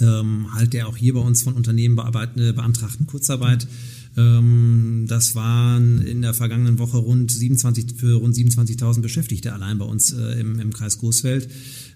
ähm, 0.00 0.52
halt 0.52 0.72
der 0.72 0.88
auch 0.88 0.96
hier 0.96 1.14
bei 1.14 1.20
uns 1.20 1.42
von 1.42 1.54
Unternehmen 1.54 1.98
äh, 1.98 2.52
beantragten 2.52 3.06
Kurzarbeit. 3.06 3.66
Ähm, 4.16 5.04
das 5.08 5.34
waren 5.34 6.02
in 6.02 6.22
der 6.22 6.34
vergangenen 6.34 6.78
Woche 6.78 6.96
rund 6.96 7.30
27 7.30 7.94
für 7.96 8.14
rund 8.14 8.34
27.000 8.34 9.00
Beschäftigte 9.00 9.52
allein 9.52 9.78
bei 9.78 9.84
uns 9.84 10.12
äh, 10.12 10.40
im, 10.40 10.58
im 10.58 10.72
Kreis 10.72 10.98
Großfeld. 10.98 11.48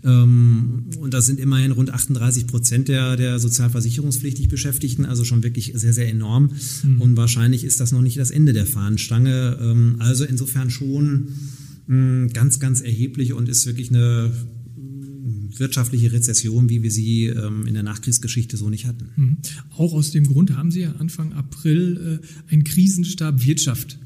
Ähm, 0.05 0.87
und 0.99 1.15
das 1.15 1.27
sind 1.27 1.41
immerhin 1.41 1.73
rund 1.73 1.91
38 1.91 2.47
Prozent 2.47 2.89
der, 2.89 3.17
der 3.17 3.39
sozialversicherungspflichtig 3.39 4.49
Beschäftigten, 4.49 5.07
also 5.07 5.25
schon 5.25 5.43
wirklich 5.43 5.73
sehr, 5.75 5.93
sehr 5.93 6.09
enorm. 6.09 6.51
Mhm. 6.83 7.01
Und 7.01 7.17
wahrscheinlich 7.17 7.65
ist 7.65 7.81
das 7.81 7.93
noch 7.93 8.03
nicht 8.03 8.19
das 8.19 8.31
Ende 8.31 8.53
der 8.53 8.67
Fahnenstange. 8.67 9.59
Ähm, 9.61 9.97
also 9.99 10.25
insofern 10.25 10.71
schon 10.71 11.29
ganz, 12.33 12.61
ganz 12.61 12.83
erheblich 12.83 13.33
und 13.33 13.49
ist 13.49 13.67
wirklich 13.67 13.89
eine 13.89 14.31
wirtschaftliche 15.59 16.13
Rezession, 16.13 16.69
wie 16.69 16.83
wir 16.83 16.91
sie 16.91 17.27
ähm, 17.27 17.67
in 17.67 17.75
der 17.75 17.83
Nachkriegsgeschichte 17.83 18.57
so 18.57 18.69
nicht 18.71 18.87
hatten. 18.87 19.09
Mhm. 19.17 19.37
Auch 19.77 19.93
aus 19.93 20.11
dem 20.11 20.27
Grund 20.27 20.57
haben 20.57 20.71
Sie 20.71 20.81
ja 20.81 20.93
Anfang 20.93 21.33
April 21.33 22.21
äh, 22.23 22.53
einen 22.53 22.65
Krisenstab 22.65 23.45
Wirtschaft 23.45 23.99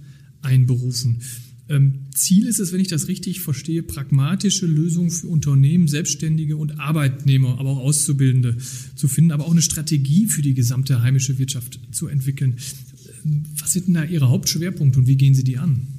einberufen. 0.42 1.20
Ähm, 1.68 2.06
Ziel 2.14 2.46
ist 2.46 2.60
es, 2.60 2.72
wenn 2.72 2.80
ich 2.80 2.88
das 2.88 3.08
richtig 3.08 3.40
verstehe, 3.40 3.82
pragmatische 3.82 4.66
Lösungen 4.66 5.10
für 5.10 5.28
Unternehmen, 5.28 5.88
Selbstständige 5.88 6.56
und 6.56 6.78
Arbeitnehmer, 6.78 7.58
aber 7.58 7.70
auch 7.70 7.78
Auszubildende 7.78 8.58
zu 8.94 9.08
finden, 9.08 9.32
aber 9.32 9.46
auch 9.46 9.52
eine 9.52 9.62
Strategie 9.62 10.26
für 10.26 10.42
die 10.42 10.52
gesamte 10.52 11.02
heimische 11.02 11.38
Wirtschaft 11.38 11.80
zu 11.90 12.06
entwickeln. 12.06 12.56
Ähm, 13.24 13.44
was 13.58 13.72
sind 13.72 13.86
denn 13.86 13.94
da 13.94 14.04
Ihre 14.04 14.28
Hauptschwerpunkte 14.28 14.98
und 14.98 15.06
wie 15.06 15.16
gehen 15.16 15.34
Sie 15.34 15.44
die 15.44 15.56
an? 15.56 15.93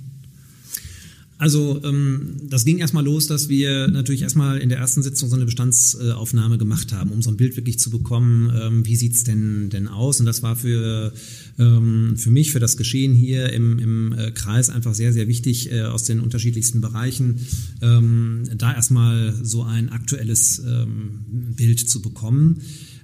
Also 1.38 1.82
ähm, 1.84 2.38
das 2.50 2.64
ging 2.64 2.78
erstmal 2.78 3.04
los, 3.04 3.28
dass 3.28 3.50
wir 3.50 3.90
natürlich 3.90 4.22
erstmal 4.22 4.58
in 4.60 4.70
der 4.70 4.78
ersten 4.78 5.04
Sitzung 5.04 5.28
so 5.28 5.36
eine 5.36 5.44
Bestandsaufnahme 5.44 6.58
gemacht 6.58 6.94
haben, 6.94 7.12
um 7.12 7.22
so 7.22 7.30
ein 7.30 7.36
Bild 7.36 7.58
wirklich 7.58 7.78
zu 7.78 7.90
bekommen, 7.90 8.50
ähm, 8.58 8.86
wie 8.86 8.96
sieht's 8.96 9.26
denn 9.26 9.70
denn 9.70 9.90
aus. 9.90 10.22
Und 10.22 10.28
das 10.28 10.44
war 10.44 10.56
für, 10.56 11.12
ähm, 11.60 12.16
für 12.16 12.32
mich, 12.32 12.52
für 12.52 12.60
das 12.60 12.78
Geschehen 12.78 13.14
hier 13.14 13.52
im, 13.52 13.80
im 13.80 14.14
äh, 14.14 14.32
Kreis 14.32 14.70
einfach 14.70 14.94
sehr, 14.94 15.12
sehr 15.12 15.28
wichtig 15.28 15.74
äh, 15.74 15.82
aus 15.82 16.06
den 16.06 16.22
unterschiedlichsten 16.22 16.80
Bereichen, 16.80 17.42
ähm, 17.82 18.44
da 18.56 18.74
erstmal 18.74 19.36
so 19.44 19.64
ein 19.64 19.90
aktuelles 19.90 20.60
ähm, 20.60 21.26
Bild 21.58 21.90
zu 21.90 22.02
bekommen. 22.02 22.62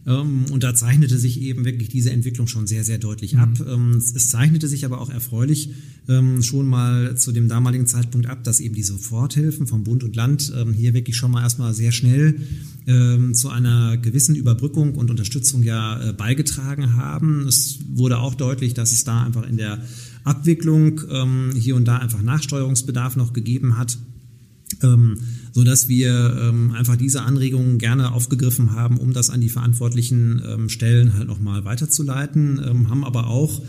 Ähm, 0.08 0.46
und 0.52 0.64
da 0.64 0.74
zeichnete 0.74 1.18
sich 1.18 1.42
eben 1.42 1.66
wirklich 1.66 1.90
diese 1.90 2.12
Entwicklung 2.12 2.48
schon 2.48 2.68
sehr, 2.68 2.84
sehr 2.84 2.98
deutlich 2.98 3.38
ab. 3.38 3.50
Mhm. 3.60 3.68
Ähm, 3.68 3.96
es 3.98 4.30
zeichnete 4.30 4.68
sich 4.68 4.86
aber 4.86 5.00
auch 5.00 5.10
erfreulich 5.10 5.70
ähm, 6.08 6.42
schon 6.42 6.66
mal 6.66 7.16
zu 7.18 7.32
dem 7.32 7.48
damaligen 7.48 7.86
Zeitpunkt 7.86 8.28
ab, 8.28 8.44
dass 8.44 8.60
eben 8.60 8.76
die 8.76 8.84
Soforthilfen 8.84 9.68
vom 9.68 9.84
Bund 9.84 10.04
und 10.04 10.16
Land 10.16 10.52
hier 10.76 10.94
wirklich 10.94 11.16
schon 11.16 11.32
mal 11.32 11.44
erstmal 11.44 11.74
sehr 11.74 11.92
schnell 11.92 12.40
zu 13.34 13.50
einer 13.50 13.98
gewissen 13.98 14.36
Überbrückung 14.36 14.96
und 14.96 15.12
Unterstützung 15.12 15.62
ja 15.62 16.10
äh, 16.10 16.14
beigetragen 16.14 16.96
haben. 16.96 17.48
Es 17.48 17.80
wurde 17.88 18.18
auch 18.18 18.34
deutlich, 18.34 18.74
dass 18.74 18.92
es 18.92 19.04
da 19.04 19.24
einfach 19.24 19.48
in 19.48 19.58
der 19.58 19.84
Abwicklung 20.24 21.02
hier 21.54 21.76
und 21.76 21.86
da 21.86 21.98
einfach 21.98 22.24
Nachsteuerungsbedarf 22.24 23.16
noch 23.16 23.34
gegeben 23.34 23.78
hat 23.78 24.00
ähm, 24.84 25.18
so 25.52 25.64
dass 25.64 25.88
wir 25.88 26.38
ähm, 26.42 26.72
einfach 26.72 26.96
diese 26.96 27.24
Anregungen 27.24 27.78
gerne 27.78 28.14
aufgegriffen 28.14 28.72
haben, 28.72 28.98
um 28.98 29.14
das 29.14 29.30
an 29.30 29.42
die 29.42 29.50
verantwortlichen 29.50 30.42
ähm, 30.48 30.70
Stellen 30.70 31.14
halt 31.14 31.28
nochmal 31.28 31.66
weiterzuleiten, 31.66 32.62
ähm, 32.66 32.90
haben 32.90 33.04
aber 33.04 33.28
auch 33.28 33.62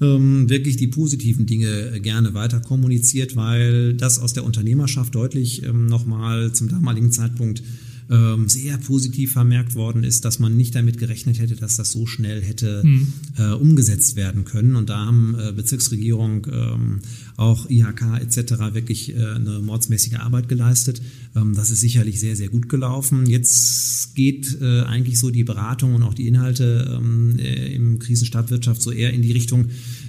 ähm, 0.00 0.48
wirklich 0.48 0.76
die 0.76 0.88
positiven 0.88 1.46
Dinge 1.46 2.00
gerne 2.00 2.34
weiter 2.34 2.60
kommuniziert, 2.60 3.36
weil 3.36 3.94
das 3.94 4.18
aus 4.18 4.32
der 4.32 4.44
Unternehmerschaft 4.44 5.14
deutlich 5.14 5.64
ähm, 5.64 5.86
nochmal 5.86 6.52
zum 6.52 6.68
damaligen 6.68 7.12
Zeitpunkt 7.12 7.62
ähm, 8.10 8.48
sehr 8.48 8.78
positiv 8.78 9.32
vermerkt 9.32 9.74
worden 9.74 10.02
ist, 10.02 10.24
dass 10.24 10.38
man 10.38 10.56
nicht 10.56 10.74
damit 10.74 10.98
gerechnet 10.98 11.38
hätte, 11.38 11.56
dass 11.56 11.76
das 11.76 11.92
so 11.92 12.06
schnell 12.06 12.42
hätte 12.42 12.82
mhm. 12.84 13.12
äh, 13.36 13.52
umgesetzt 13.52 14.16
werden 14.16 14.44
können. 14.44 14.76
Und 14.76 14.88
da 14.88 15.06
haben 15.06 15.36
äh, 15.38 15.52
Bezirksregierung, 15.52 16.46
ähm, 16.50 17.00
auch 17.38 17.70
IHK 17.70 18.20
etc. 18.20 18.74
wirklich 18.74 19.14
äh, 19.14 19.24
eine 19.24 19.60
mordsmäßige 19.60 20.14
Arbeit 20.14 20.48
geleistet. 20.48 21.00
Ähm, 21.36 21.54
das 21.54 21.70
ist 21.70 21.80
sicherlich 21.80 22.18
sehr, 22.18 22.34
sehr 22.34 22.48
gut 22.48 22.68
gelaufen. 22.68 23.26
Jetzt 23.26 24.16
geht 24.16 24.60
äh, 24.60 24.80
eigentlich 24.80 25.20
so 25.20 25.30
die 25.30 25.44
Beratung 25.44 25.94
und 25.94 26.02
auch 26.02 26.14
die 26.14 26.26
Inhalte 26.26 26.98
ähm, 26.98 27.38
äh, 27.38 27.72
im 27.72 28.00
Krisenstab 28.00 28.50
Wirtschaft 28.50 28.82
so 28.82 28.90
eher 28.90 29.12
in 29.12 29.22
die 29.22 29.30
Richtung, 29.30 29.66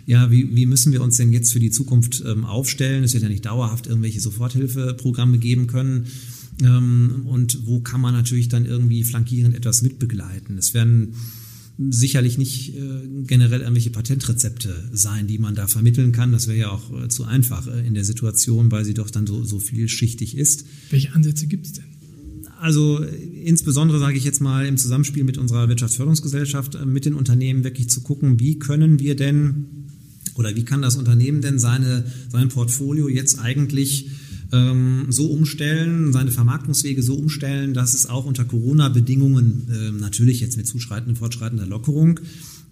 ja, 0.07 0.31
wie, 0.31 0.55
wie 0.55 0.65
müssen 0.65 0.91
wir 0.91 1.03
uns 1.03 1.17
denn 1.17 1.31
jetzt 1.31 1.53
für 1.53 1.59
die 1.59 1.69
Zukunft 1.69 2.23
ähm, 2.25 2.45
aufstellen? 2.45 3.03
Es 3.03 3.13
wird 3.13 3.21
ja 3.21 3.29
nicht 3.29 3.45
dauerhaft 3.45 3.85
irgendwelche 3.85 4.19
Soforthilfeprogramme 4.19 5.37
geben 5.37 5.67
können. 5.67 6.07
Und 6.61 7.65
wo 7.65 7.79
kann 7.79 8.01
man 8.01 8.13
natürlich 8.13 8.49
dann 8.49 8.65
irgendwie 8.65 9.05
flankierend 9.05 9.55
etwas 9.55 9.81
mitbegleiten. 9.81 10.57
Es 10.57 10.73
werden 10.73 11.13
sicherlich 11.89 12.37
nicht 12.37 12.75
äh, 12.75 13.23
generell 13.25 13.61
irgendwelche 13.61 13.89
Patentrezepte 13.89 14.89
sein, 14.91 15.27
die 15.27 15.37
man 15.37 15.55
da 15.55 15.67
vermitteln 15.67 16.11
kann. 16.11 16.33
Das 16.33 16.47
wäre 16.47 16.57
ja 16.57 16.69
auch 16.71 16.91
äh, 17.03 17.07
zu 17.07 17.23
einfach 17.23 17.67
äh, 17.67 17.87
in 17.87 17.93
der 17.93 18.03
Situation, 18.03 18.69
weil 18.71 18.83
sie 18.83 18.93
doch 18.93 19.09
dann 19.09 19.25
so, 19.25 19.43
so 19.45 19.59
vielschichtig 19.59 20.37
ist. 20.37 20.65
Welche 20.89 21.13
Ansätze 21.13 21.47
gibt 21.47 21.67
es 21.67 21.73
denn? 21.73 21.85
Also 22.59 22.99
insbesondere 22.99 23.99
sage 23.99 24.17
ich 24.17 24.25
jetzt 24.25 24.41
mal 24.41 24.65
im 24.65 24.75
Zusammenspiel 24.75 25.23
mit 25.23 25.37
unserer 25.37 25.69
Wirtschaftsförderungsgesellschaft, 25.69 26.85
mit 26.85 27.05
den 27.05 27.13
Unternehmen 27.13 27.63
wirklich 27.63 27.89
zu 27.89 28.01
gucken, 28.01 28.41
wie 28.41 28.59
können 28.59 28.99
wir 28.99 29.15
denn 29.15 29.65
oder 30.35 30.55
wie 30.55 30.65
kann 30.65 30.81
das 30.81 30.97
Unternehmen 30.97 31.41
denn 31.41 31.59
seine, 31.59 32.03
sein 32.29 32.49
Portfolio 32.49 33.07
jetzt 33.07 33.39
eigentlich 33.39 34.09
ähm, 34.51 35.07
so 35.09 35.27
umstellen, 35.27 36.11
seine 36.11 36.31
Vermarktungswege 36.31 37.03
so 37.03 37.15
umstellen, 37.15 37.73
dass 37.73 37.93
es 37.93 38.07
auch 38.07 38.25
unter 38.25 38.45
Corona-Bedingungen, 38.45 39.67
äh, 39.71 39.91
natürlich 39.91 40.39
jetzt 40.39 40.57
mit 40.57 40.67
zuschreitender, 40.67 41.17
fortschreitender 41.17 41.65
Lockerung, 41.65 42.19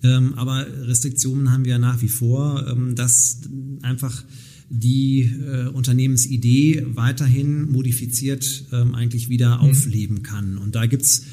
ähm, 0.04 0.34
aber 0.36 0.66
Restriktionen 0.84 1.52
haben 1.52 1.66
wir 1.66 1.80
nach 1.80 2.02
wie 2.02 2.10
vor, 2.10 2.66
ähm, 2.68 2.96
dass 2.96 3.42
einfach 3.82 4.24
die 4.70 5.22
äh, 5.22 5.68
Unternehmensidee 5.68 6.86
weiterhin 6.94 7.72
modifiziert 7.72 8.66
ähm, 8.74 8.96
eigentlich 8.96 9.30
wieder 9.30 9.58
mhm. 9.58 9.70
aufleben 9.70 10.24
kann. 10.24 10.58
Und 10.58 10.76
da 10.76 10.86
gibt's 10.86 11.24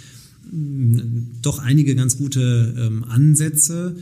mh, 0.51 1.03
doch 1.43 1.59
einige 1.59 1.95
ganz 1.95 2.17
gute 2.17 2.75
ähm, 2.79 3.05
Ansätze. 3.05 3.97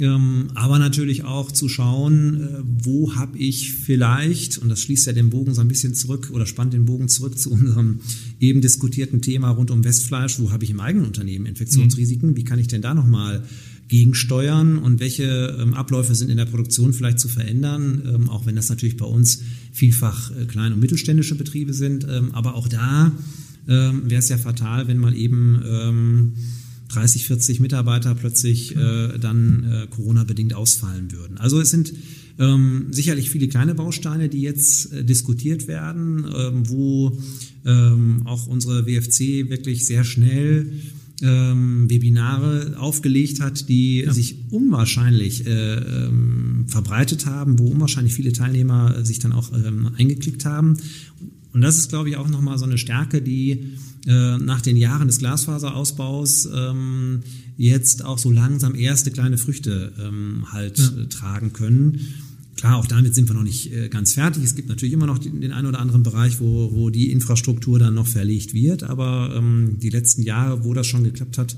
Ähm, 0.00 0.48
aber 0.54 0.78
natürlich 0.78 1.24
auch 1.24 1.50
zu 1.50 1.68
schauen, 1.68 2.40
äh, 2.40 2.46
wo 2.62 3.16
habe 3.16 3.38
ich 3.38 3.72
vielleicht, 3.72 4.58
und 4.58 4.68
das 4.68 4.80
schließt 4.80 5.06
ja 5.06 5.12
den 5.12 5.30
Bogen 5.30 5.54
so 5.54 5.60
ein 5.60 5.68
bisschen 5.68 5.94
zurück 5.94 6.30
oder 6.32 6.46
spannt 6.46 6.72
den 6.72 6.84
Bogen 6.84 7.08
zurück 7.08 7.38
zu 7.38 7.50
unserem 7.50 8.00
eben 8.38 8.60
diskutierten 8.60 9.22
Thema 9.22 9.50
rund 9.50 9.70
um 9.70 9.84
Westfleisch, 9.84 10.38
wo 10.38 10.52
habe 10.52 10.64
ich 10.64 10.70
im 10.70 10.80
eigenen 10.80 11.06
Unternehmen 11.06 11.46
Infektionsrisiken, 11.46 12.36
wie 12.36 12.44
kann 12.44 12.58
ich 12.58 12.68
denn 12.68 12.82
da 12.82 12.94
nochmal 12.94 13.44
gegensteuern? 13.88 14.78
Und 14.78 15.00
welche 15.00 15.56
ähm, 15.60 15.74
Abläufe 15.74 16.14
sind 16.14 16.30
in 16.30 16.36
der 16.36 16.44
Produktion 16.44 16.92
vielleicht 16.92 17.18
zu 17.18 17.28
verändern, 17.28 18.02
ähm, 18.06 18.28
auch 18.30 18.46
wenn 18.46 18.54
das 18.54 18.68
natürlich 18.68 18.96
bei 18.96 19.06
uns 19.06 19.42
vielfach 19.72 20.30
äh, 20.30 20.44
kleine 20.44 20.74
und 20.74 20.80
mittelständische 20.80 21.34
Betriebe 21.34 21.74
sind. 21.74 22.06
aber 22.32 22.54
auch 22.54 22.68
da 22.68 23.12
wäre 23.66 24.14
es 24.16 24.30
ja 24.30 24.38
fatal, 24.38 24.88
wenn 24.88 24.96
mal 24.96 25.14
eben 25.14 26.32
30, 26.88 27.26
40 27.26 27.60
Mitarbeiter 27.60 28.14
plötzlich 28.14 28.74
äh, 28.74 29.18
dann 29.18 29.64
äh, 29.64 29.86
Corona-bedingt 29.88 30.54
ausfallen 30.54 31.12
würden. 31.12 31.38
Also 31.38 31.60
es 31.60 31.70
sind 31.70 31.92
ähm, 32.38 32.86
sicherlich 32.90 33.30
viele 33.30 33.48
kleine 33.48 33.74
Bausteine, 33.74 34.28
die 34.28 34.42
jetzt 34.42 34.92
äh, 34.92 35.04
diskutiert 35.04 35.66
werden, 35.66 36.24
ähm, 36.34 36.68
wo 36.68 37.18
ähm, 37.66 38.22
auch 38.24 38.46
unsere 38.46 38.86
WFC 38.86 39.50
wirklich 39.50 39.86
sehr 39.86 40.04
schnell 40.04 40.72
ähm, 41.20 41.90
Webinare 41.90 42.76
aufgelegt 42.78 43.40
hat, 43.40 43.68
die 43.68 44.02
ja. 44.02 44.12
sich 44.12 44.36
unwahrscheinlich 44.50 45.46
äh, 45.46 45.74
ähm, 45.74 46.66
verbreitet 46.68 47.26
haben, 47.26 47.58
wo 47.58 47.66
unwahrscheinlich 47.66 48.14
viele 48.14 48.32
Teilnehmer 48.32 49.04
sich 49.04 49.18
dann 49.18 49.32
auch 49.32 49.52
ähm, 49.52 49.90
eingeklickt 49.98 50.44
haben. 50.44 50.76
Und 51.52 51.60
das 51.62 51.78
ist, 51.78 51.88
glaube 51.88 52.10
ich, 52.10 52.16
auch 52.16 52.28
nochmal 52.28 52.58
so 52.58 52.64
eine 52.64 52.78
Stärke, 52.78 53.22
die 53.22 53.76
äh, 54.06 54.38
nach 54.38 54.60
den 54.60 54.76
Jahren 54.76 55.08
des 55.08 55.18
Glasfaserausbaus 55.18 56.48
ähm, 56.54 57.20
jetzt 57.56 58.04
auch 58.04 58.18
so 58.18 58.30
langsam 58.30 58.74
erste 58.74 59.10
kleine 59.10 59.38
Früchte 59.38 59.92
ähm, 59.98 60.46
halt 60.52 60.78
ja. 60.78 61.02
äh, 61.02 61.06
tragen 61.06 61.52
können. 61.52 62.00
Klar, 62.56 62.76
auch 62.76 62.86
damit 62.86 63.14
sind 63.14 63.28
wir 63.28 63.34
noch 63.34 63.42
nicht 63.42 63.72
äh, 63.72 63.88
ganz 63.88 64.14
fertig. 64.14 64.42
Es 64.42 64.54
gibt 64.54 64.68
natürlich 64.68 64.92
immer 64.92 65.06
noch 65.06 65.18
den, 65.18 65.40
den 65.40 65.52
einen 65.52 65.68
oder 65.68 65.78
anderen 65.78 66.02
Bereich, 66.02 66.40
wo, 66.40 66.72
wo 66.72 66.90
die 66.90 67.12
Infrastruktur 67.12 67.78
dann 67.78 67.94
noch 67.94 68.06
verlegt 68.06 68.52
wird. 68.52 68.82
Aber 68.82 69.34
ähm, 69.36 69.78
die 69.80 69.90
letzten 69.90 70.22
Jahre, 70.22 70.64
wo 70.64 70.74
das 70.74 70.86
schon 70.86 71.04
geklappt 71.04 71.38
hat, 71.38 71.56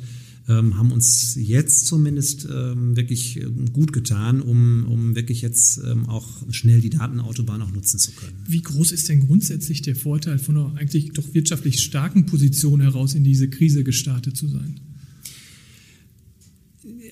ähm, 0.48 0.76
haben 0.76 0.92
uns 0.92 1.36
jetzt 1.36 1.86
zumindest 1.86 2.46
ähm, 2.50 2.96
wirklich 2.96 3.36
ähm, 3.40 3.72
gut 3.72 3.92
getan, 3.92 4.40
um, 4.40 4.86
um 4.86 5.14
wirklich 5.14 5.42
jetzt 5.42 5.80
ähm, 5.86 6.08
auch 6.08 6.28
schnell 6.50 6.80
die 6.80 6.90
Datenautobahn 6.90 7.62
auch 7.62 7.72
nutzen 7.72 7.98
zu 7.98 8.12
können. 8.12 8.36
Wie 8.46 8.62
groß 8.62 8.92
ist 8.92 9.08
denn 9.08 9.26
grundsätzlich 9.26 9.82
der 9.82 9.96
Vorteil 9.96 10.38
von 10.38 10.56
einer 10.56 10.76
eigentlich 10.76 11.12
doch 11.12 11.34
wirtschaftlich 11.34 11.80
starken 11.80 12.26
Position 12.26 12.80
heraus 12.80 13.14
in 13.14 13.24
diese 13.24 13.48
Krise 13.48 13.84
gestartet 13.84 14.36
zu 14.36 14.48
sein? 14.48 14.80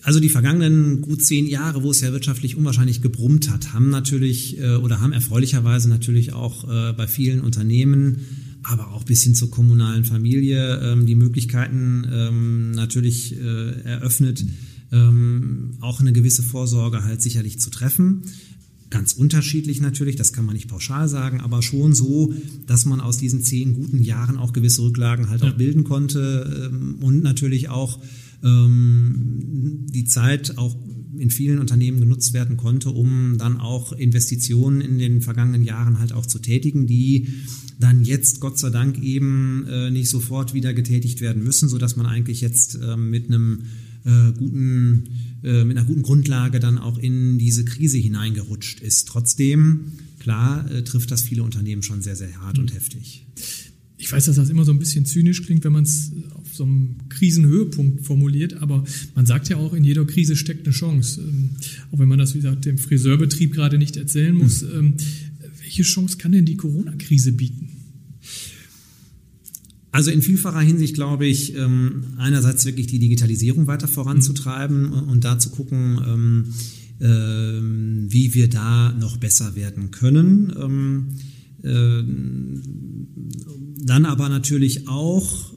Also 0.02 0.20
die 0.20 0.28
vergangenen 0.30 1.02
gut 1.02 1.22
zehn 1.22 1.46
Jahre, 1.46 1.82
wo 1.82 1.90
es 1.90 2.00
ja 2.00 2.12
wirtschaftlich 2.12 2.56
unwahrscheinlich 2.56 3.02
gebrummt 3.02 3.50
hat, 3.50 3.72
haben 3.72 3.90
natürlich 3.90 4.58
äh, 4.58 4.76
oder 4.76 5.00
haben 5.00 5.12
erfreulicherweise 5.12 5.88
natürlich 5.88 6.32
auch 6.32 6.64
äh, 6.64 6.92
bei 6.94 7.06
vielen 7.06 7.40
Unternehmen 7.40 8.20
aber 8.68 8.92
auch 8.92 9.04
bis 9.04 9.22
hin 9.22 9.34
zur 9.34 9.50
kommunalen 9.50 10.04
Familie 10.04 10.80
ähm, 10.82 11.06
die 11.06 11.14
Möglichkeiten 11.14 12.06
ähm, 12.10 12.70
natürlich 12.72 13.36
äh, 13.36 13.80
eröffnet, 13.82 14.44
ähm, 14.92 15.72
auch 15.80 16.00
eine 16.00 16.12
gewisse 16.12 16.42
Vorsorge 16.42 17.02
halt 17.02 17.22
sicherlich 17.22 17.58
zu 17.58 17.70
treffen. 17.70 18.22
Ganz 18.90 19.12
unterschiedlich 19.12 19.80
natürlich, 19.80 20.16
das 20.16 20.32
kann 20.32 20.46
man 20.46 20.54
nicht 20.54 20.68
pauschal 20.68 21.08
sagen, 21.08 21.40
aber 21.40 21.62
schon 21.62 21.94
so, 21.94 22.32
dass 22.66 22.86
man 22.86 23.00
aus 23.00 23.18
diesen 23.18 23.42
zehn 23.42 23.74
guten 23.74 24.02
Jahren 24.02 24.38
auch 24.38 24.52
gewisse 24.52 24.82
Rücklagen 24.82 25.28
halt 25.28 25.42
ja. 25.42 25.50
auch 25.50 25.56
bilden 25.56 25.84
konnte 25.84 26.70
ähm, 26.70 26.96
und 27.00 27.22
natürlich 27.22 27.68
auch 27.68 27.98
ähm, 28.42 29.86
die 29.90 30.04
Zeit 30.04 30.56
auch 30.58 30.76
in 31.20 31.30
vielen 31.30 31.58
Unternehmen 31.58 32.00
genutzt 32.00 32.32
werden 32.32 32.56
konnte, 32.56 32.90
um 32.90 33.36
dann 33.38 33.58
auch 33.58 33.92
Investitionen 33.92 34.80
in 34.80 34.98
den 34.98 35.20
vergangenen 35.20 35.62
Jahren 35.64 35.98
halt 35.98 36.12
auch 36.12 36.26
zu 36.26 36.38
tätigen, 36.38 36.86
die 36.86 37.28
dann 37.78 38.04
jetzt 38.04 38.40
Gott 38.40 38.58
sei 38.58 38.70
Dank 38.70 39.02
eben 39.02 39.66
äh, 39.68 39.90
nicht 39.90 40.08
sofort 40.08 40.54
wieder 40.54 40.74
getätigt 40.74 41.20
werden 41.20 41.42
müssen, 41.42 41.68
so 41.68 41.78
dass 41.78 41.96
man 41.96 42.06
eigentlich 42.06 42.40
jetzt 42.40 42.76
äh, 42.82 42.96
mit 42.96 43.26
einem 43.26 43.64
äh, 44.04 44.32
guten, 44.32 45.08
äh, 45.42 45.64
mit 45.64 45.76
einer 45.76 45.86
guten 45.86 46.02
Grundlage 46.02 46.60
dann 46.60 46.78
auch 46.78 46.98
in 46.98 47.38
diese 47.38 47.64
Krise 47.64 47.98
hineingerutscht 47.98 48.80
ist. 48.80 49.08
Trotzdem, 49.08 49.92
klar, 50.18 50.70
äh, 50.70 50.82
trifft 50.82 51.10
das 51.10 51.22
viele 51.22 51.42
Unternehmen 51.42 51.82
schon 51.82 52.02
sehr, 52.02 52.16
sehr 52.16 52.40
hart 52.40 52.56
mhm. 52.56 52.64
und 52.64 52.74
heftig. 52.74 53.26
Ich 53.96 54.10
weiß, 54.10 54.26
dass 54.26 54.36
das 54.36 54.48
immer 54.48 54.64
so 54.64 54.72
ein 54.72 54.78
bisschen 54.78 55.04
zynisch 55.06 55.42
klingt, 55.42 55.64
wenn 55.64 55.72
man 55.72 55.82
es 55.82 56.12
auf 56.34 56.54
so 56.54 56.64
einem 56.64 57.07
Krisenhöhepunkt 57.18 58.06
formuliert, 58.06 58.54
aber 58.54 58.84
man 59.14 59.26
sagt 59.26 59.48
ja 59.48 59.56
auch, 59.56 59.74
in 59.74 59.84
jeder 59.84 60.04
Krise 60.04 60.36
steckt 60.36 60.66
eine 60.66 60.74
Chance. 60.74 61.20
Ähm, 61.20 61.50
auch 61.90 61.98
wenn 61.98 62.08
man 62.08 62.18
das, 62.18 62.34
wie 62.34 62.38
gesagt, 62.38 62.64
dem 62.64 62.78
Friseurbetrieb 62.78 63.52
gerade 63.52 63.78
nicht 63.78 63.96
erzählen 63.96 64.34
muss. 64.34 64.62
Mhm. 64.62 64.94
Welche 65.60 65.82
Chance 65.82 66.18
kann 66.18 66.32
denn 66.32 66.46
die 66.46 66.56
Corona-Krise 66.56 67.32
bieten? 67.32 67.68
Also 69.90 70.10
in 70.10 70.22
vielfacher 70.22 70.60
Hinsicht 70.60 70.94
glaube 70.94 71.26
ich, 71.26 71.56
ähm, 71.56 72.04
einerseits 72.18 72.64
wirklich 72.66 72.86
die 72.86 72.98
Digitalisierung 72.98 73.66
weiter 73.66 73.88
voranzutreiben 73.88 74.82
mhm. 74.82 75.08
und 75.08 75.24
da 75.24 75.38
zu 75.38 75.50
gucken, 75.50 75.98
ähm, 76.06 76.44
ähm, 77.00 78.06
wie 78.08 78.34
wir 78.34 78.48
da 78.48 78.92
noch 78.92 79.16
besser 79.16 79.56
werden 79.56 79.90
können. 79.90 80.52
Dann 81.60 82.62
aber 84.04 84.28
natürlich 84.28 84.86
auch 84.88 85.52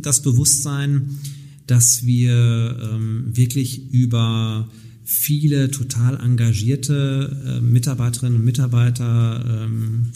das 0.00 0.22
Bewusstsein, 0.22 1.18
dass 1.66 2.06
wir 2.06 3.00
wirklich 3.32 3.92
über 3.92 4.68
viele 5.04 5.70
total 5.70 6.20
engagierte 6.20 7.60
Mitarbeiterinnen 7.62 8.38
und 8.38 8.44
Mitarbeiter 8.44 9.66
ähm, 9.66 10.12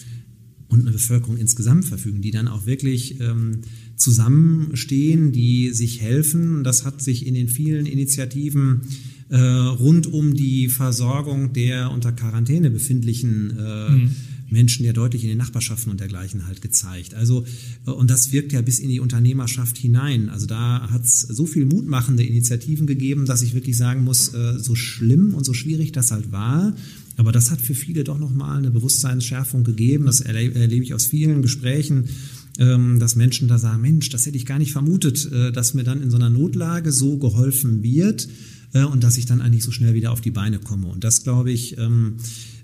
und 0.68 0.80
eine 0.80 0.92
Bevölkerung 0.92 1.36
insgesamt 1.36 1.84
verfügen, 1.84 2.22
die 2.22 2.30
dann 2.30 2.48
auch 2.48 2.66
wirklich 2.66 3.20
ähm, 3.20 3.62
zusammenstehen, 3.96 5.32
die 5.32 5.70
sich 5.70 6.00
helfen. 6.00 6.64
Das 6.64 6.84
hat 6.84 7.00
sich 7.02 7.26
in 7.26 7.34
den 7.34 7.48
vielen 7.48 7.86
Initiativen 7.86 8.82
äh, 9.28 9.38
rund 9.38 10.06
um 10.06 10.34
die 10.34 10.68
Versorgung 10.68 11.52
der 11.52 11.90
unter 11.90 12.12
Quarantäne 12.12 12.70
befindlichen 12.70 13.56
äh, 13.58 13.90
mhm. 13.90 14.10
Menschen 14.48 14.84
ja 14.84 14.92
deutlich 14.92 15.22
in 15.22 15.28
den 15.28 15.38
Nachbarschaften 15.38 15.90
und 15.90 16.00
dergleichen 16.00 16.46
halt 16.46 16.62
gezeigt. 16.62 17.14
Also, 17.14 17.44
äh, 17.86 17.90
und 17.90 18.10
das 18.10 18.32
wirkt 18.32 18.52
ja 18.52 18.62
bis 18.62 18.78
in 18.78 18.88
die 18.88 19.00
Unternehmerschaft 19.00 19.76
hinein. 19.78 20.28
Also 20.28 20.46
da 20.46 20.88
hat 20.90 21.04
es 21.04 21.20
so 21.20 21.46
viel 21.46 21.66
mutmachende 21.66 22.24
Initiativen 22.24 22.86
gegeben, 22.86 23.26
dass 23.26 23.42
ich 23.42 23.54
wirklich 23.54 23.76
sagen 23.76 24.04
muss, 24.04 24.32
äh, 24.34 24.58
so 24.58 24.74
schlimm 24.74 25.34
und 25.34 25.44
so 25.44 25.52
schwierig 25.52 25.92
das 25.92 26.10
halt 26.10 26.32
war, 26.32 26.74
aber 27.16 27.32
das 27.32 27.50
hat 27.50 27.60
für 27.60 27.74
viele 27.74 28.04
doch 28.04 28.18
nochmal 28.18 28.58
eine 28.58 28.70
Bewusstseinsschärfung 28.70 29.64
gegeben. 29.64 30.06
Das 30.06 30.20
erlebe 30.20 30.84
ich 30.84 30.92
aus 30.92 31.06
vielen 31.06 31.40
Gesprächen, 31.40 32.10
ähm, 32.58 33.00
dass 33.00 33.16
Menschen 33.16 33.48
da 33.48 33.58
sagen, 33.58 33.80
Mensch, 33.80 34.10
das 34.10 34.26
hätte 34.26 34.36
ich 34.36 34.44
gar 34.44 34.58
nicht 34.58 34.72
vermutet, 34.72 35.30
äh, 35.32 35.50
dass 35.50 35.72
mir 35.72 35.84
dann 35.84 36.02
in 36.02 36.10
so 36.10 36.16
einer 36.16 36.30
Notlage 36.30 36.92
so 36.92 37.18
geholfen 37.18 37.82
wird 37.82 38.28
und 38.72 39.04
dass 39.04 39.16
ich 39.16 39.24
dann 39.24 39.40
eigentlich 39.40 39.62
so 39.62 39.70
schnell 39.70 39.94
wieder 39.94 40.12
auf 40.12 40.20
die 40.20 40.32
Beine 40.32 40.58
komme. 40.58 40.88
Und 40.88 41.02
das, 41.02 41.22
glaube 41.22 41.50
ich, 41.50 41.78
ähm, 41.78 42.16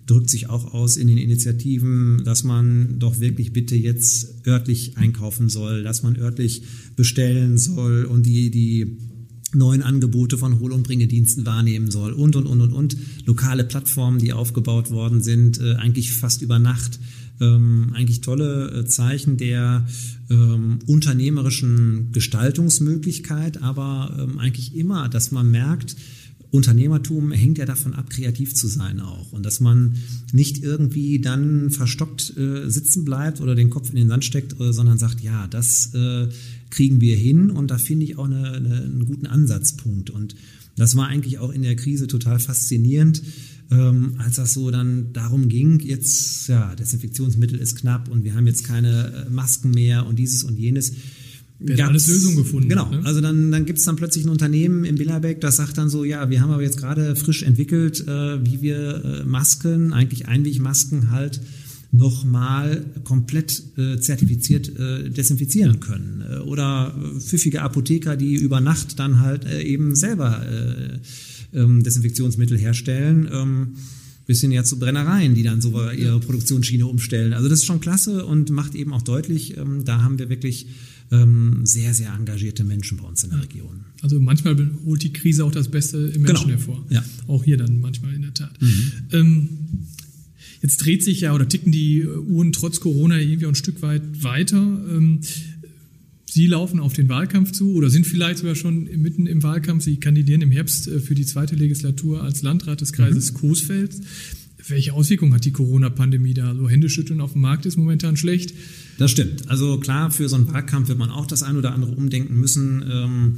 drückt 0.07 0.31
sich 0.31 0.49
auch 0.49 0.75
aus 0.75 0.97
in 0.97 1.09
den 1.09 1.19
Initiativen, 1.19 2.23
dass 2.25 2.45
man 2.45 2.99
doch 2.99 3.21
wirklich 3.21 3.53
bitte 3.53 3.77
jetzt 3.77 4.47
örtlich 4.47 4.97
einkaufen 4.97 5.49
soll, 5.49 5.83
dass 5.83 6.03
man 6.03 6.17
örtlich 6.17 6.63
bestellen 6.97 7.59
soll 7.59 8.05
und 8.05 8.27
die, 8.27 8.51
die 8.51 8.99
neuen 9.55 9.83
Angebote 9.83 10.39
von 10.39 10.59
Hol- 10.61 10.73
und 10.73 10.83
Bringediensten 10.83 11.47
wahrnehmen 11.47 11.91
soll 11.91 12.13
und, 12.13 12.37
und, 12.37 12.47
und, 12.47 12.61
und, 12.61 12.73
und. 12.73 12.97
Lokale 13.27 13.65
Plattformen, 13.65 14.19
die 14.19 14.33
aufgebaut 14.33 14.91
worden 14.91 15.23
sind, 15.23 15.61
äh, 15.61 15.75
eigentlich 15.75 16.13
fast 16.13 16.43
über 16.43 16.59
Nacht. 16.59 16.99
Ähm, 17.41 17.93
eigentlich 17.95 18.21
tolle 18.21 18.71
äh, 18.71 18.85
Zeichen 18.85 19.37
der 19.37 19.87
ähm, 20.31 20.79
unternehmerischen 20.87 22.13
Gestaltungsmöglichkeit, 22.13 23.63
aber 23.63 24.17
ähm, 24.19 24.39
eigentlich 24.39 24.75
immer, 24.77 25.09
dass 25.09 25.33
man 25.33 25.51
merkt, 25.51 25.97
Unternehmertum 26.53 27.33
hängt 27.33 27.57
ja 27.57 27.65
davon 27.65 27.95
ab, 27.95 28.11
kreativ 28.11 28.55
zu 28.55 28.69
sein 28.69 29.01
auch. 29.01 29.33
Und 29.33 29.47
dass 29.47 29.59
man 29.61 29.97
nicht 30.33 30.63
irgendwie 30.63 31.19
dann 31.19 31.71
verstockt 31.71 32.37
äh, 32.37 32.69
sitzen 32.69 33.07
bleibt 33.07 33.41
oder 33.41 33.55
den 33.55 33.71
Kopf 33.71 33.89
in 33.89 33.97
den 33.97 34.09
Sand 34.09 34.25
steckt, 34.25 34.61
äh, 34.61 34.71
sondern 34.71 34.99
sagt, 34.99 35.23
ja, 35.23 35.47
das 35.47 35.95
äh, 35.95 36.29
kriegen 36.69 37.01
wir 37.01 37.17
hin. 37.17 37.51
Und 37.51 37.71
da 37.71 37.79
finde 37.79 38.05
ich 38.05 38.19
auch 38.19 38.27
eine, 38.27 38.53
eine, 38.53 38.83
einen 38.83 39.07
guten 39.07 39.27
Ansatzpunkt. 39.27 40.11
Und 40.11 40.37
das 40.77 40.95
war 40.95 41.09
eigentlich 41.09 41.39
auch 41.39 41.51
in 41.51 41.63
der 41.63 41.75
Krise 41.75 42.07
total 42.07 42.39
faszinierend, 42.39 43.23
ähm, 43.71 44.17
als 44.19 44.37
das 44.37 44.53
so 44.53 44.71
dann 44.71 45.15
darum 45.15 45.49
ging, 45.49 45.81
jetzt, 45.81 46.49
ja, 46.49 46.75
Desinfektionsmittel 46.75 47.59
ist 47.59 47.77
knapp 47.77 48.11
und 48.11 48.25
wir 48.25 48.35
haben 48.35 48.47
jetzt 48.47 48.65
keine 48.65 49.27
äh, 49.27 49.31
Masken 49.31 49.71
mehr 49.71 50.07
und 50.07 50.19
dieses 50.19 50.45
und 50.45 50.59
jenes 50.59 50.93
Wird 51.65 51.81
alles 51.81 52.09
Lösung 52.09 52.37
gefunden. 52.37 52.69
Genau. 52.69 52.91
Ne? 52.91 53.01
Also 53.05 53.21
dann, 53.21 53.51
dann 53.51 53.67
gibt's 53.67 53.85
dann 53.85 53.97
plötzlich 53.97 54.25
ein 54.25 54.31
Unternehmen 54.31 54.85
in 54.85 54.97
Billerbeck, 54.97 55.41
das 55.41 55.57
sagt 55.57 55.79
dann 55.79 55.89
so, 55.89 56.05
ja, 56.05 56.31
wir 56.31 56.41
haben 56.41 56.51
aber 56.51 56.63
jetzt 56.63 56.79
gerade 56.79 57.17
frisch 57.17 57.43
entwickelt, 57.43 58.07
äh, 58.07 58.45
wie 58.45 58.63
wir 58.63 59.05
äh, 59.05 59.25
Masken, 59.25 59.93
eigentlich 59.93 60.29
Einwegmasken 60.29 61.11
halt, 61.11 61.41
nochmal 61.93 62.87
komplett 63.05 63.63
äh, 63.77 63.99
zertifiziert 63.99 64.75
äh, 64.79 65.11
desinfizieren 65.11 65.79
können. 65.79 66.25
Äh, 66.29 66.39
oder 66.39 66.95
pfiffige 67.21 67.61
Apotheker, 67.61 68.17
die 68.17 68.35
über 68.35 68.61
Nacht 68.61 68.99
dann 68.99 69.21
halt 69.21 69.45
äh, 69.45 69.63
eben 69.63 69.95
selber 69.95 70.43
äh, 70.47 70.99
ähm, 71.59 71.83
Desinfektionsmittel 71.83 72.59
herstellen. 72.59 73.29
Ähm, 73.31 73.69
bisschen 74.25 74.53
ja 74.53 74.65
zu 74.65 74.79
Brennereien, 74.79 75.35
die 75.35 75.43
dann 75.43 75.61
so 75.61 75.91
ihre 75.91 76.21
Produktionsschiene 76.21 76.87
umstellen. 76.87 77.33
Also 77.33 77.49
das 77.49 77.59
ist 77.59 77.65
schon 77.65 77.81
klasse 77.81 78.25
und 78.25 78.51
macht 78.51 78.75
eben 78.75 78.93
auch 78.93 79.03
deutlich, 79.03 79.57
ähm, 79.57 79.85
da 79.85 80.03
haben 80.03 80.19
wir 80.19 80.29
wirklich 80.29 80.69
ähm, 81.13 81.61
sehr, 81.65 81.95
sehr 81.95 82.13
engagierte 82.13 82.65
Menschen 82.65 82.99
bei 82.99 83.05
uns 83.05 83.23
in 83.23 83.31
der 83.31 83.43
Region. 83.43 83.85
Also 84.01 84.19
manchmal 84.19 84.57
holt 84.85 85.03
die 85.03 85.13
Krise 85.13 85.45
auch 85.45 85.53
das 85.53 85.71
Beste 85.71 85.99
im 85.99 86.23
Menschen 86.23 86.49
genau. 86.49 86.59
hervor. 86.59 86.87
Ja. 86.91 87.05
Auch 87.29 87.45
hier 87.45 87.57
dann 87.57 87.79
manchmal 87.81 88.15
in 88.15 88.23
der 88.23 88.35
Tat. 88.35 88.61
Mhm. 88.61 88.93
Ähm, 89.13 89.49
Jetzt 90.63 90.77
dreht 90.77 91.03
sich 91.03 91.23
ja 91.23 91.35
oder 91.35 91.49
ticken 91.49 91.73
die 91.73 92.07
Uhren 92.07 92.53
trotz 92.53 92.79
Corona 92.79 93.19
irgendwie 93.19 93.47
ein 93.47 93.57
Stück 93.57 93.83
weit 93.83 94.23
weiter. 94.23 94.59
Ähm, 94.59 95.19
Sie 96.31 96.47
laufen 96.47 96.81
auf 96.81 96.95
den 96.95 97.11
Wahlkampf 97.11 97.53
zu 97.53 97.75
oder 97.75 97.91
sind 97.91 98.07
vielleicht 98.07 98.39
sogar 98.39 98.55
schon 98.55 98.85
mitten 99.03 99.27
im 99.27 99.43
Wahlkampf. 99.43 99.85
Sie 99.85 99.97
kandidieren 99.97 100.41
im 100.41 100.51
Herbst 100.51 100.89
äh, 100.89 101.01
für 101.01 101.15
die 101.15 101.27
zweite 101.27 101.57
Legislatur 101.57 102.23
als 102.23 102.41
Landrat 102.43 102.81
des 102.81 102.93
Kreises 102.93 103.33
mhm. 103.33 103.37
Coesfeld. 103.37 103.95
Welche 104.73 104.95
Auswirkungen 104.95 105.35
hat 105.35 105.45
die 105.45 105.53
Corona-Pandemie 105.53 106.33
da? 106.33 106.55
So 106.55 106.67
Händeschütteln 106.67 107.21
auf 107.21 107.33
dem 107.33 107.43
Markt 107.43 107.67
ist 107.67 107.77
momentan 107.77 108.17
schlecht. 108.17 108.55
Das 108.97 109.11
stimmt. 109.11 109.51
Also 109.51 109.79
klar, 109.79 110.11
für 110.11 110.31
so 110.31 110.37
einen 110.37 110.49
Wahlkampf 110.49 110.89
wird 110.89 110.99
man 110.99 111.11
auch 111.11 111.27
das 111.27 111.43
ein 111.43 111.57
oder 111.57 111.75
andere 111.75 111.93
umdenken 111.93 112.41
müssen. 112.41 112.83
Ähm 112.91 113.37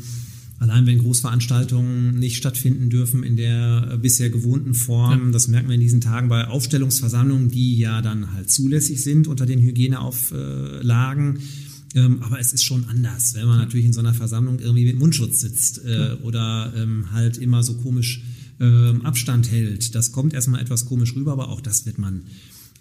Allein 0.61 0.87
wenn 0.87 0.99
Großveranstaltungen 1.01 2.19
nicht 2.19 2.37
stattfinden 2.37 2.89
dürfen 2.89 3.23
in 3.25 3.37
der 3.37 3.91
äh, 3.93 3.97
bisher 3.99 4.31
gewohnten 4.31 4.73
Form, 4.73 5.27
ja. 5.27 5.33
das 5.33 5.49
merken 5.49 5.69
wir 5.69 5.75
in 5.75 5.81
diesen 5.81 6.01
Tagen 6.01 6.29
bei 6.29 6.47
Aufstellungsversammlungen, 6.47 7.51
die 7.51 7.77
ja 7.77 8.01
dann 8.01 8.33
halt 8.33 8.51
zulässig 8.51 9.03
sind 9.03 9.27
unter 9.27 9.47
den 9.47 9.61
Hygieneauflagen. 9.61 11.41
Ähm, 11.97 12.23
aber 12.23 12.39
es 12.39 12.53
ist 12.53 12.65
schon 12.65 12.85
anders, 12.89 13.35
wenn 13.35 13.47
man 13.47 13.59
natürlich 13.59 13.85
in 13.85 13.93
so 13.93 14.01
einer 14.01 14.15
Versammlung 14.15 14.61
irgendwie 14.61 14.87
mit 14.87 14.99
Mundschutz 14.99 15.41
sitzt 15.41 15.85
äh, 15.85 16.17
oder 16.23 16.73
ähm, 16.77 17.13
halt 17.13 17.37
immer 17.37 17.63
so 17.63 17.75
komisch 17.75 18.23
ähm, 18.61 19.03
Abstand 19.03 19.51
hält. 19.51 19.95
Das 19.95 20.13
kommt 20.13 20.35
erstmal 20.35 20.61
etwas 20.61 20.87
komisch 20.87 21.15
rüber, 21.15 21.33
aber 21.33 21.49
auch 21.49 21.61
das 21.61 21.87
wird 21.87 21.99
man 21.99 22.23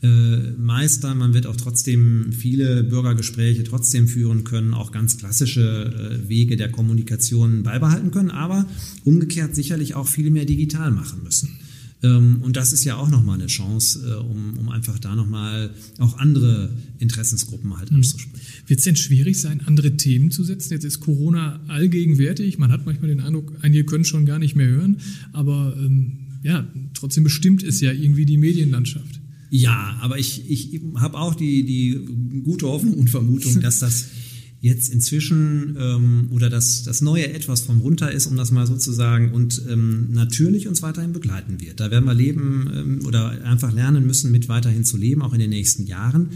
äh, 0.03 0.51
meistern. 0.57 1.17
Man 1.17 1.33
wird 1.33 1.47
auch 1.47 1.55
trotzdem 1.55 2.31
viele 2.33 2.83
Bürgergespräche 2.83 3.63
trotzdem 3.63 4.07
führen 4.07 4.43
können, 4.43 4.73
auch 4.73 4.91
ganz 4.91 5.17
klassische 5.17 6.19
äh, 6.21 6.29
Wege 6.29 6.57
der 6.57 6.69
Kommunikation 6.69 7.63
beibehalten 7.63 8.11
können, 8.11 8.29
aber 8.29 8.65
umgekehrt 9.05 9.55
sicherlich 9.55 9.95
auch 9.95 10.07
viel 10.07 10.29
mehr 10.29 10.45
digital 10.45 10.91
machen 10.91 11.23
müssen. 11.23 11.57
Ähm, 12.03 12.41
und 12.41 12.57
das 12.57 12.73
ist 12.73 12.83
ja 12.83 12.97
auch 12.97 13.09
nochmal 13.09 13.39
eine 13.39 13.47
Chance, 13.47 14.05
äh, 14.05 14.13
um, 14.15 14.57
um 14.57 14.69
einfach 14.69 14.99
da 14.99 15.15
nochmal 15.15 15.71
auch 15.99 16.17
andere 16.17 16.69
Interessensgruppen 16.99 17.77
halt 17.77 17.91
mhm. 17.91 17.97
anzusprechen. 17.97 18.45
Wird 18.67 18.79
es 18.79 18.83
denn 18.83 18.97
schwierig 18.97 19.39
sein, 19.39 19.61
andere 19.65 19.95
Themen 19.95 20.29
zu 20.29 20.43
setzen? 20.43 20.73
Jetzt 20.73 20.83
ist 20.83 20.99
Corona 20.99 21.61
allgegenwärtig. 21.67 22.57
Man 22.57 22.71
hat 22.71 22.85
manchmal 22.85 23.07
den 23.09 23.21
Eindruck, 23.21 23.53
einige 23.61 23.85
können 23.85 24.05
schon 24.05 24.25
gar 24.25 24.37
nicht 24.37 24.55
mehr 24.55 24.67
hören. 24.67 24.97
Aber 25.31 25.75
ähm, 25.77 26.17
ja, 26.43 26.67
trotzdem 26.93 27.23
bestimmt 27.23 27.63
es 27.63 27.79
ja 27.79 27.93
irgendwie 27.93 28.25
die 28.25 28.37
Medienlandschaft. 28.37 29.21
Ja, 29.49 29.97
aber 30.01 30.17
ich, 30.19 30.49
ich 30.49 30.81
habe 30.95 31.17
auch 31.17 31.35
die, 31.35 31.63
die 31.63 32.41
gute 32.43 32.67
Hoffnung 32.67 32.95
und 32.95 33.09
Vermutung, 33.09 33.61
dass 33.61 33.79
das 33.79 34.07
jetzt 34.63 34.93
inzwischen 34.93 35.75
ähm, 35.77 36.27
oder 36.31 36.49
dass 36.49 36.83
das 36.83 37.01
neue 37.01 37.33
etwas 37.33 37.61
vom 37.61 37.81
runter 37.81 38.13
ist, 38.13 38.27
um 38.27 38.37
das 38.37 38.49
mal 38.49 38.65
so 38.65 38.77
zu 38.77 38.93
sagen, 38.93 39.33
und 39.33 39.61
ähm, 39.69 40.07
natürlich 40.11 40.69
uns 40.69 40.81
weiterhin 40.81 41.11
begleiten 41.11 41.59
wird. 41.59 41.81
Da 41.81 41.91
werden 41.91 42.05
wir 42.05 42.13
leben 42.13 42.71
ähm, 42.73 43.05
oder 43.05 43.43
einfach 43.43 43.73
lernen 43.73 44.07
müssen, 44.07 44.31
mit 44.31 44.47
weiterhin 44.47 44.85
zu 44.85 44.95
leben, 44.95 45.21
auch 45.21 45.33
in 45.33 45.39
den 45.39 45.49
nächsten 45.49 45.85
Jahren. 45.85 46.29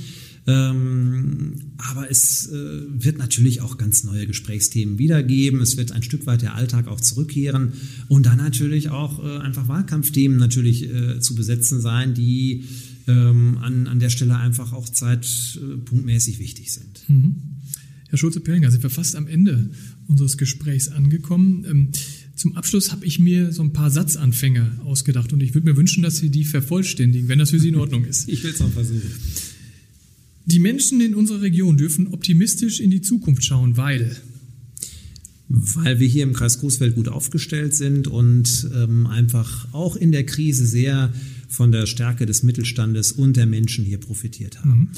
Ähm, 0.45 1.53
aber 1.77 2.11
es 2.11 2.47
äh, 2.47 2.81
wird 2.89 3.17
natürlich 3.17 3.61
auch 3.61 3.77
ganz 3.77 4.03
neue 4.03 4.27
Gesprächsthemen 4.27 4.97
wiedergeben. 4.97 5.61
Es 5.61 5.77
wird 5.77 5.93
ein 5.93 6.03
Stück 6.03 6.25
weit 6.25 6.41
der 6.41 6.55
Alltag 6.55 6.89
auch 6.89 6.99
zurückkehren 6.99 7.73
und 8.09 8.25
dann 8.25 8.37
natürlich 8.37 8.89
auch 8.89 9.23
äh, 9.23 9.37
einfach 9.37 9.69
Wahlkampfthemen 9.69 10.37
natürlich 10.37 10.83
äh, 10.83 11.21
zu 11.21 11.33
besetzen 11.33 11.79
sein, 11.79 12.13
die 12.13 12.65
ähm, 13.07 13.57
an, 13.61 13.87
an 13.87 13.99
der 13.99 14.09
Stelle 14.09 14.35
einfach 14.35 14.73
auch 14.73 14.89
zeitpunktmäßig 14.89 16.39
wichtig 16.39 16.73
sind. 16.73 17.03
Mhm. 17.07 17.56
Herr 18.09 18.17
Schulze-Perlinger, 18.17 18.71
sind 18.71 18.83
wir 18.83 18.89
fast 18.89 19.15
am 19.15 19.27
Ende 19.27 19.69
unseres 20.07 20.37
Gesprächs 20.37 20.89
angekommen. 20.89 21.65
Ähm, 21.69 21.89
zum 22.35 22.55
Abschluss 22.55 22.91
habe 22.91 23.05
ich 23.05 23.19
mir 23.19 23.51
so 23.51 23.63
ein 23.63 23.73
paar 23.73 23.89
Satzanfänge 23.89 24.79
ausgedacht 24.85 25.33
und 25.33 25.41
ich 25.41 25.53
würde 25.53 25.67
mir 25.69 25.75
wünschen, 25.75 26.03
dass 26.03 26.17
Sie 26.17 26.29
die 26.29 26.45
vervollständigen, 26.45 27.27
wenn 27.27 27.39
das 27.39 27.49
für 27.49 27.59
Sie 27.59 27.69
in 27.69 27.75
Ordnung 27.75 28.05
ist. 28.05 28.29
ich 28.29 28.43
will 28.43 28.51
es 28.51 28.61
auch 28.61 28.71
versuchen. 28.71 29.11
Die 30.45 30.59
Menschen 30.59 31.01
in 31.01 31.15
unserer 31.15 31.41
Region 31.41 31.75
dürfen 31.75 32.07
optimistisch 32.07 32.79
in 32.79 32.89
die 32.89 33.01
Zukunft 33.01 33.43
schauen, 33.43 33.75
weil 33.75 34.15
weil 35.49 35.99
wir 35.99 36.07
hier 36.07 36.23
im 36.23 36.33
Kreis 36.33 36.59
Großfeld 36.59 36.95
gut 36.95 37.07
aufgestellt 37.07 37.73
sind 37.73 38.07
und 38.07 38.69
ähm, 38.75 39.07
einfach 39.07 39.73
auch 39.73 39.95
in 39.95 40.11
der 40.11 40.25
Krise 40.25 40.65
sehr 40.65 41.13
von 41.47 41.71
der 41.71 41.85
Stärke 41.85 42.25
des 42.25 42.43
Mittelstandes 42.43 43.13
und 43.13 43.37
der 43.37 43.45
Menschen 43.45 43.85
hier 43.85 43.97
profitiert 43.97 44.59
haben. 44.59 44.79
Mhm. 44.79 44.89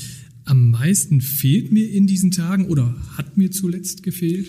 Am 0.49 0.71
meisten 0.71 1.21
fehlt 1.21 1.71
mir 1.71 1.87
in 1.87 2.07
diesen 2.07 2.31
Tagen 2.31 2.65
oder 2.65 2.95
hat 3.17 3.37
mir 3.37 3.51
zuletzt 3.51 4.01
gefehlt? 4.01 4.47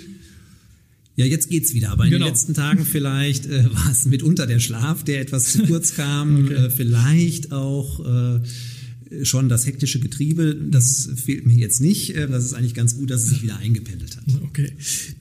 Ja, 1.15 1.27
jetzt 1.27 1.51
geht's 1.51 1.75
wieder. 1.75 1.91
Aber 1.91 2.05
in 2.05 2.11
genau. 2.11 2.25
den 2.25 2.33
letzten 2.33 2.55
Tagen 2.55 2.87
vielleicht 2.87 3.45
äh, 3.45 3.65
war 3.75 3.91
es 3.91 4.07
mitunter 4.07 4.47
der 4.47 4.61
Schlaf, 4.61 5.05
der 5.05 5.21
etwas 5.21 5.53
zu 5.53 5.67
kurz 5.67 5.95
kam. 5.97 6.47
okay. 6.47 6.55
äh, 6.55 6.71
vielleicht 6.71 7.53
auch 7.53 8.01
äh, 8.41 9.25
schon 9.27 9.51
das 9.51 9.67
hektische 9.67 10.01
Getriebe. 10.01 10.55
Das 10.55 11.11
fehlt 11.17 11.47
mir 11.47 11.57
jetzt 11.57 11.83
nicht. 11.83 12.17
Äh, 12.17 12.29
das 12.29 12.47
ist 12.47 12.55
eigentlich 12.55 12.73
ganz 12.73 12.97
gut, 12.97 13.11
dass 13.11 13.25
es 13.25 13.29
sich 13.29 13.43
wieder 13.43 13.59
eingependelt 13.59 14.17
hat. 14.17 14.25
Okay. 14.45 14.73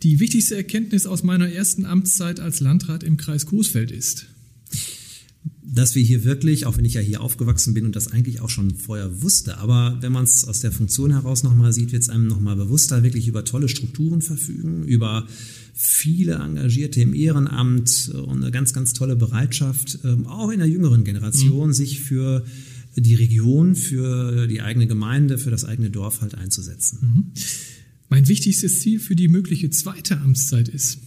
Die 0.02 0.22
wichtigste 0.22 0.56
Erkenntnis 0.56 1.06
aus 1.06 1.24
meiner 1.24 1.52
ersten 1.52 1.86
Amtszeit 1.86 2.40
als 2.40 2.62
Landrat 2.62 3.04
im 3.04 3.18
Kreis 3.18 3.46
Coesfeld 3.46 3.92
ist 3.92 4.28
dass 5.72 5.94
wir 5.94 6.04
hier 6.04 6.24
wirklich, 6.24 6.66
auch 6.66 6.78
wenn 6.78 6.86
ich 6.86 6.96
ja 6.96 7.02
hier 7.02 7.22
aufgewachsen 7.22 7.74
bin 7.74 7.86
und 7.86 7.96
das 7.96 8.08
eigentlich 8.08 8.42
auch 8.42 8.50
schon 8.50 8.76
vorher 8.76 9.22
wusste, 9.22 9.58
aber 9.60 9.98
wenn 10.02 10.12
man 10.12 10.24
es 10.24 10.44
aus 10.44 10.62
der 10.62 10.72
Funktion 10.72 11.12
heraus 11.12 11.44
nochmal 11.44 11.74
sieht, 11.74 11.92
wird 11.92 12.02
es 12.02 12.10
einem 12.10 12.28
nochmal 12.28 12.56
bewusster, 12.56 13.04
wirklich 13.04 13.28
über 13.28 13.46
tolle 13.46 13.70
Strukturen 13.70 14.22
verfügen, 14.22 14.84
über 14.84 15.28
viele 15.74 16.36
Engagierte 16.36 17.02
im 17.02 17.14
Ehrenamt 17.14 18.10
und 18.10 18.42
eine 18.42 18.52
ganz, 18.52 18.74
ganz 18.74 18.94
tolle 18.94 19.16
Bereitschaft, 19.16 20.00
ähm, 20.04 20.26
auch 20.26 20.50
in 20.50 20.60
der 20.60 20.68
jüngeren 20.68 21.04
Generation, 21.04 21.70
mhm. 21.70 21.74
sich 21.74 22.02
für 22.02 22.46
die 22.96 23.16
Region, 23.16 23.76
für 23.76 24.48
die 24.48 24.62
eigene 24.62 24.88
Gemeinde, 24.88 25.38
für 25.38 25.52
das 25.52 25.66
eigene 25.66 25.92
Dorf 25.92 26.22
halt 26.22 26.36
einzusetzen. 26.36 27.00
Mhm. 27.02 27.32
Mein 28.10 28.28
wichtigstes 28.28 28.80
Ziel 28.82 29.00
für 29.00 29.16
die 29.16 29.28
mögliche 29.28 29.70
zweite 29.70 30.20
Amtszeit 30.20 30.68
ist? 30.68 30.98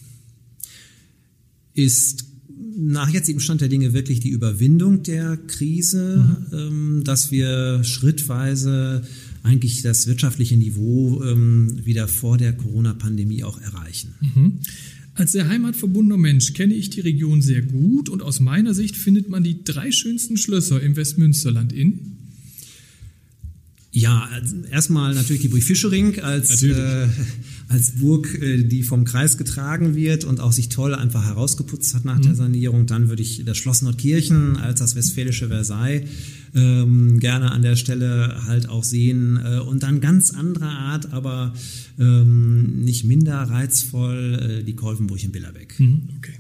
Ist 1.75 2.32
nach 2.77 3.11
jetzigem 3.11 3.41
Stand 3.41 3.61
der 3.61 3.69
Dinge 3.69 3.93
wirklich 3.93 4.21
die 4.21 4.31
Überwindung 4.31 5.03
der 5.03 5.37
Krise, 5.37 6.25
mhm. 6.51 6.59
ähm, 6.59 7.05
dass 7.05 7.31
wir 7.31 7.85
schrittweise 7.85 9.03
eigentlich 9.43 9.83
das 9.83 10.07
wirtschaftliche 10.07 10.57
Niveau 10.57 11.23
ähm, 11.23 11.85
wieder 11.85 12.09
vor 12.09 12.39
der 12.39 12.53
Corona-Pandemie 12.53 13.45
auch 13.45 13.61
erreichen. 13.61 14.15
Mhm. 14.21 14.59
Als 15.15 15.33
sehr 15.33 15.49
heimatverbundener 15.49 16.17
Mensch 16.17 16.55
kenne 16.55 16.75
ich 16.75 16.91
die 16.91 17.01
Region 17.01 17.43
sehr 17.43 17.61
gut 17.61 18.09
und 18.09 18.23
aus 18.23 18.41
meiner 18.41 18.73
Sicht 18.73 18.97
findet 18.97 19.29
man 19.29 19.43
die 19.43 19.63
drei 19.63 19.91
schönsten 19.91 20.37
Schlösser 20.37 20.81
im 20.81 20.97
Westmünsterland 20.97 21.73
in 21.73 22.22
ja, 23.95 24.27
erstmal 24.71 25.15
natürlich 25.15 25.43
die 25.43 25.49
Burg 25.49 25.63
Fischering 25.63 26.19
als, 26.21 26.63
äh, 26.63 27.07
als 27.69 27.93
Burg, 27.99 28.35
äh, 28.41 28.65
die 28.65 28.83
vom 28.83 29.05
Kreis 29.05 29.37
getragen 29.37 29.95
wird 29.95 30.25
und 30.25 30.41
auch 30.41 30.53
sich 30.53 30.71
toll 30.71 30.95
einfach 30.95 31.27
herausgeputzt 31.27 31.95
hat 31.95 32.07
nach 32.07 32.17
mhm. 32.17 32.23
der 32.23 32.35
Sanierung. 32.35 32.87
Dann 32.87 33.11
würde 33.11 33.21
ich 33.21 33.45
das 33.45 33.59
Schloss 33.59 33.83
Nordkirchen 33.83 34.57
als 34.57 34.79
das 34.79 34.97
westfälische 34.97 35.49
Versailles 35.49 36.09
ähm, 36.55 37.21
gerne 37.21 37.51
an 37.51 37.61
der 37.61 37.77
Stelle 37.77 38.43
halt 38.47 38.67
auch 38.67 38.85
sehen. 38.85 39.39
Äh, 39.45 39.59
und 39.59 39.83
dann 39.83 40.01
ganz 40.01 40.31
anderer 40.31 40.71
Art, 40.71 41.13
aber 41.13 41.53
ähm, 41.99 42.85
nicht 42.85 43.05
minder 43.05 43.43
reizvoll, 43.43 44.61
äh, 44.61 44.65
die 44.65 44.75
Kolvenburg 44.75 45.23
in 45.23 45.33
Billerbeck. 45.33 45.79
Mhm, 45.79 46.09
okay. 46.17 46.35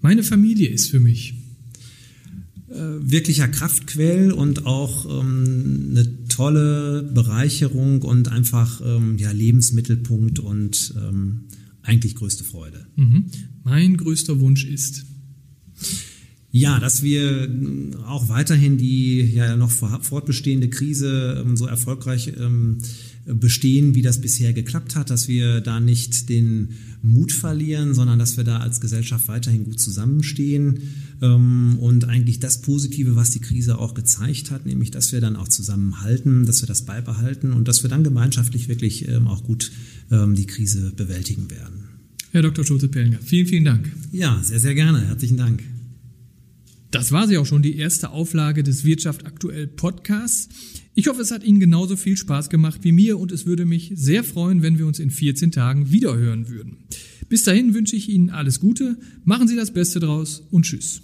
Meine 0.00 0.22
Familie 0.22 0.70
ist 0.70 0.90
für 0.90 1.00
mich 1.00 1.34
äh, 2.68 2.74
wirklicher 3.00 3.48
Kraftquell 3.48 4.32
und 4.32 4.66
auch 4.66 5.06
ähm, 5.20 5.90
eine 5.90 6.25
tolle 6.36 7.02
Bereicherung 7.02 8.02
und 8.02 8.28
einfach 8.28 8.82
ähm, 8.84 9.16
ja, 9.16 9.30
Lebensmittelpunkt 9.30 10.38
und 10.38 10.94
ähm, 10.96 11.44
eigentlich 11.82 12.14
größte 12.14 12.44
Freude. 12.44 12.86
Mhm. 12.96 13.26
Mein 13.64 13.96
größter 13.96 14.38
Wunsch 14.38 14.64
ist? 14.66 15.06
Ja, 16.56 16.80
dass 16.80 17.02
wir 17.02 17.50
auch 18.06 18.30
weiterhin 18.30 18.78
die 18.78 19.20
ja 19.20 19.56
noch 19.58 19.70
fortbestehende 19.70 20.70
Krise 20.70 21.44
ähm, 21.44 21.54
so 21.54 21.66
erfolgreich 21.66 22.32
ähm, 22.38 22.78
bestehen, 23.26 23.94
wie 23.94 24.00
das 24.00 24.22
bisher 24.22 24.54
geklappt 24.54 24.96
hat, 24.96 25.10
dass 25.10 25.28
wir 25.28 25.60
da 25.60 25.80
nicht 25.80 26.30
den 26.30 26.70
Mut 27.02 27.32
verlieren, 27.32 27.92
sondern 27.92 28.18
dass 28.18 28.38
wir 28.38 28.44
da 28.44 28.60
als 28.60 28.80
Gesellschaft 28.80 29.28
weiterhin 29.28 29.64
gut 29.64 29.78
zusammenstehen 29.78 30.80
ähm, 31.20 31.76
und 31.78 32.06
eigentlich 32.06 32.40
das 32.40 32.62
Positive, 32.62 33.16
was 33.16 33.32
die 33.32 33.40
Krise 33.40 33.78
auch 33.78 33.92
gezeigt 33.92 34.50
hat, 34.50 34.64
nämlich 34.64 34.90
dass 34.90 35.12
wir 35.12 35.20
dann 35.20 35.36
auch 35.36 35.48
zusammenhalten, 35.48 36.46
dass 36.46 36.62
wir 36.62 36.68
das 36.68 36.86
beibehalten 36.86 37.52
und 37.52 37.68
dass 37.68 37.82
wir 37.82 37.90
dann 37.90 38.02
gemeinschaftlich 38.02 38.68
wirklich 38.68 39.10
auch 39.26 39.44
gut 39.44 39.72
die 40.08 40.46
Krise 40.46 40.92
bewältigen 40.96 41.50
werden. 41.50 41.88
Herr 42.30 42.42
Dr. 42.42 42.64
Schulze-Pellinger, 42.64 43.18
vielen, 43.20 43.46
vielen 43.48 43.64
Dank. 43.64 43.90
Ja, 44.12 44.40
sehr, 44.42 44.60
sehr 44.60 44.76
gerne. 44.76 45.04
Herzlichen 45.04 45.36
Dank. 45.36 45.64
Das 46.96 47.12
war 47.12 47.28
sie 47.28 47.36
auch 47.36 47.44
schon, 47.44 47.60
die 47.60 47.76
erste 47.76 48.10
Auflage 48.10 48.62
des 48.62 48.84
Wirtschaft 48.84 49.26
aktuell 49.26 49.66
Podcasts. 49.66 50.48
Ich 50.94 51.08
hoffe, 51.08 51.20
es 51.20 51.30
hat 51.30 51.44
Ihnen 51.44 51.60
genauso 51.60 51.94
viel 51.94 52.16
Spaß 52.16 52.48
gemacht 52.48 52.84
wie 52.84 52.92
mir 52.92 53.18
und 53.18 53.32
es 53.32 53.44
würde 53.44 53.66
mich 53.66 53.92
sehr 53.94 54.24
freuen, 54.24 54.62
wenn 54.62 54.78
wir 54.78 54.86
uns 54.86 54.98
in 54.98 55.10
14 55.10 55.52
Tagen 55.52 55.90
wiederhören 55.90 56.48
würden. 56.48 56.78
Bis 57.28 57.44
dahin 57.44 57.74
wünsche 57.74 57.96
ich 57.96 58.08
Ihnen 58.08 58.30
alles 58.30 58.60
Gute, 58.60 58.96
machen 59.24 59.46
Sie 59.46 59.56
das 59.56 59.72
Beste 59.72 60.00
draus 60.00 60.42
und 60.50 60.64
tschüss. 60.64 61.02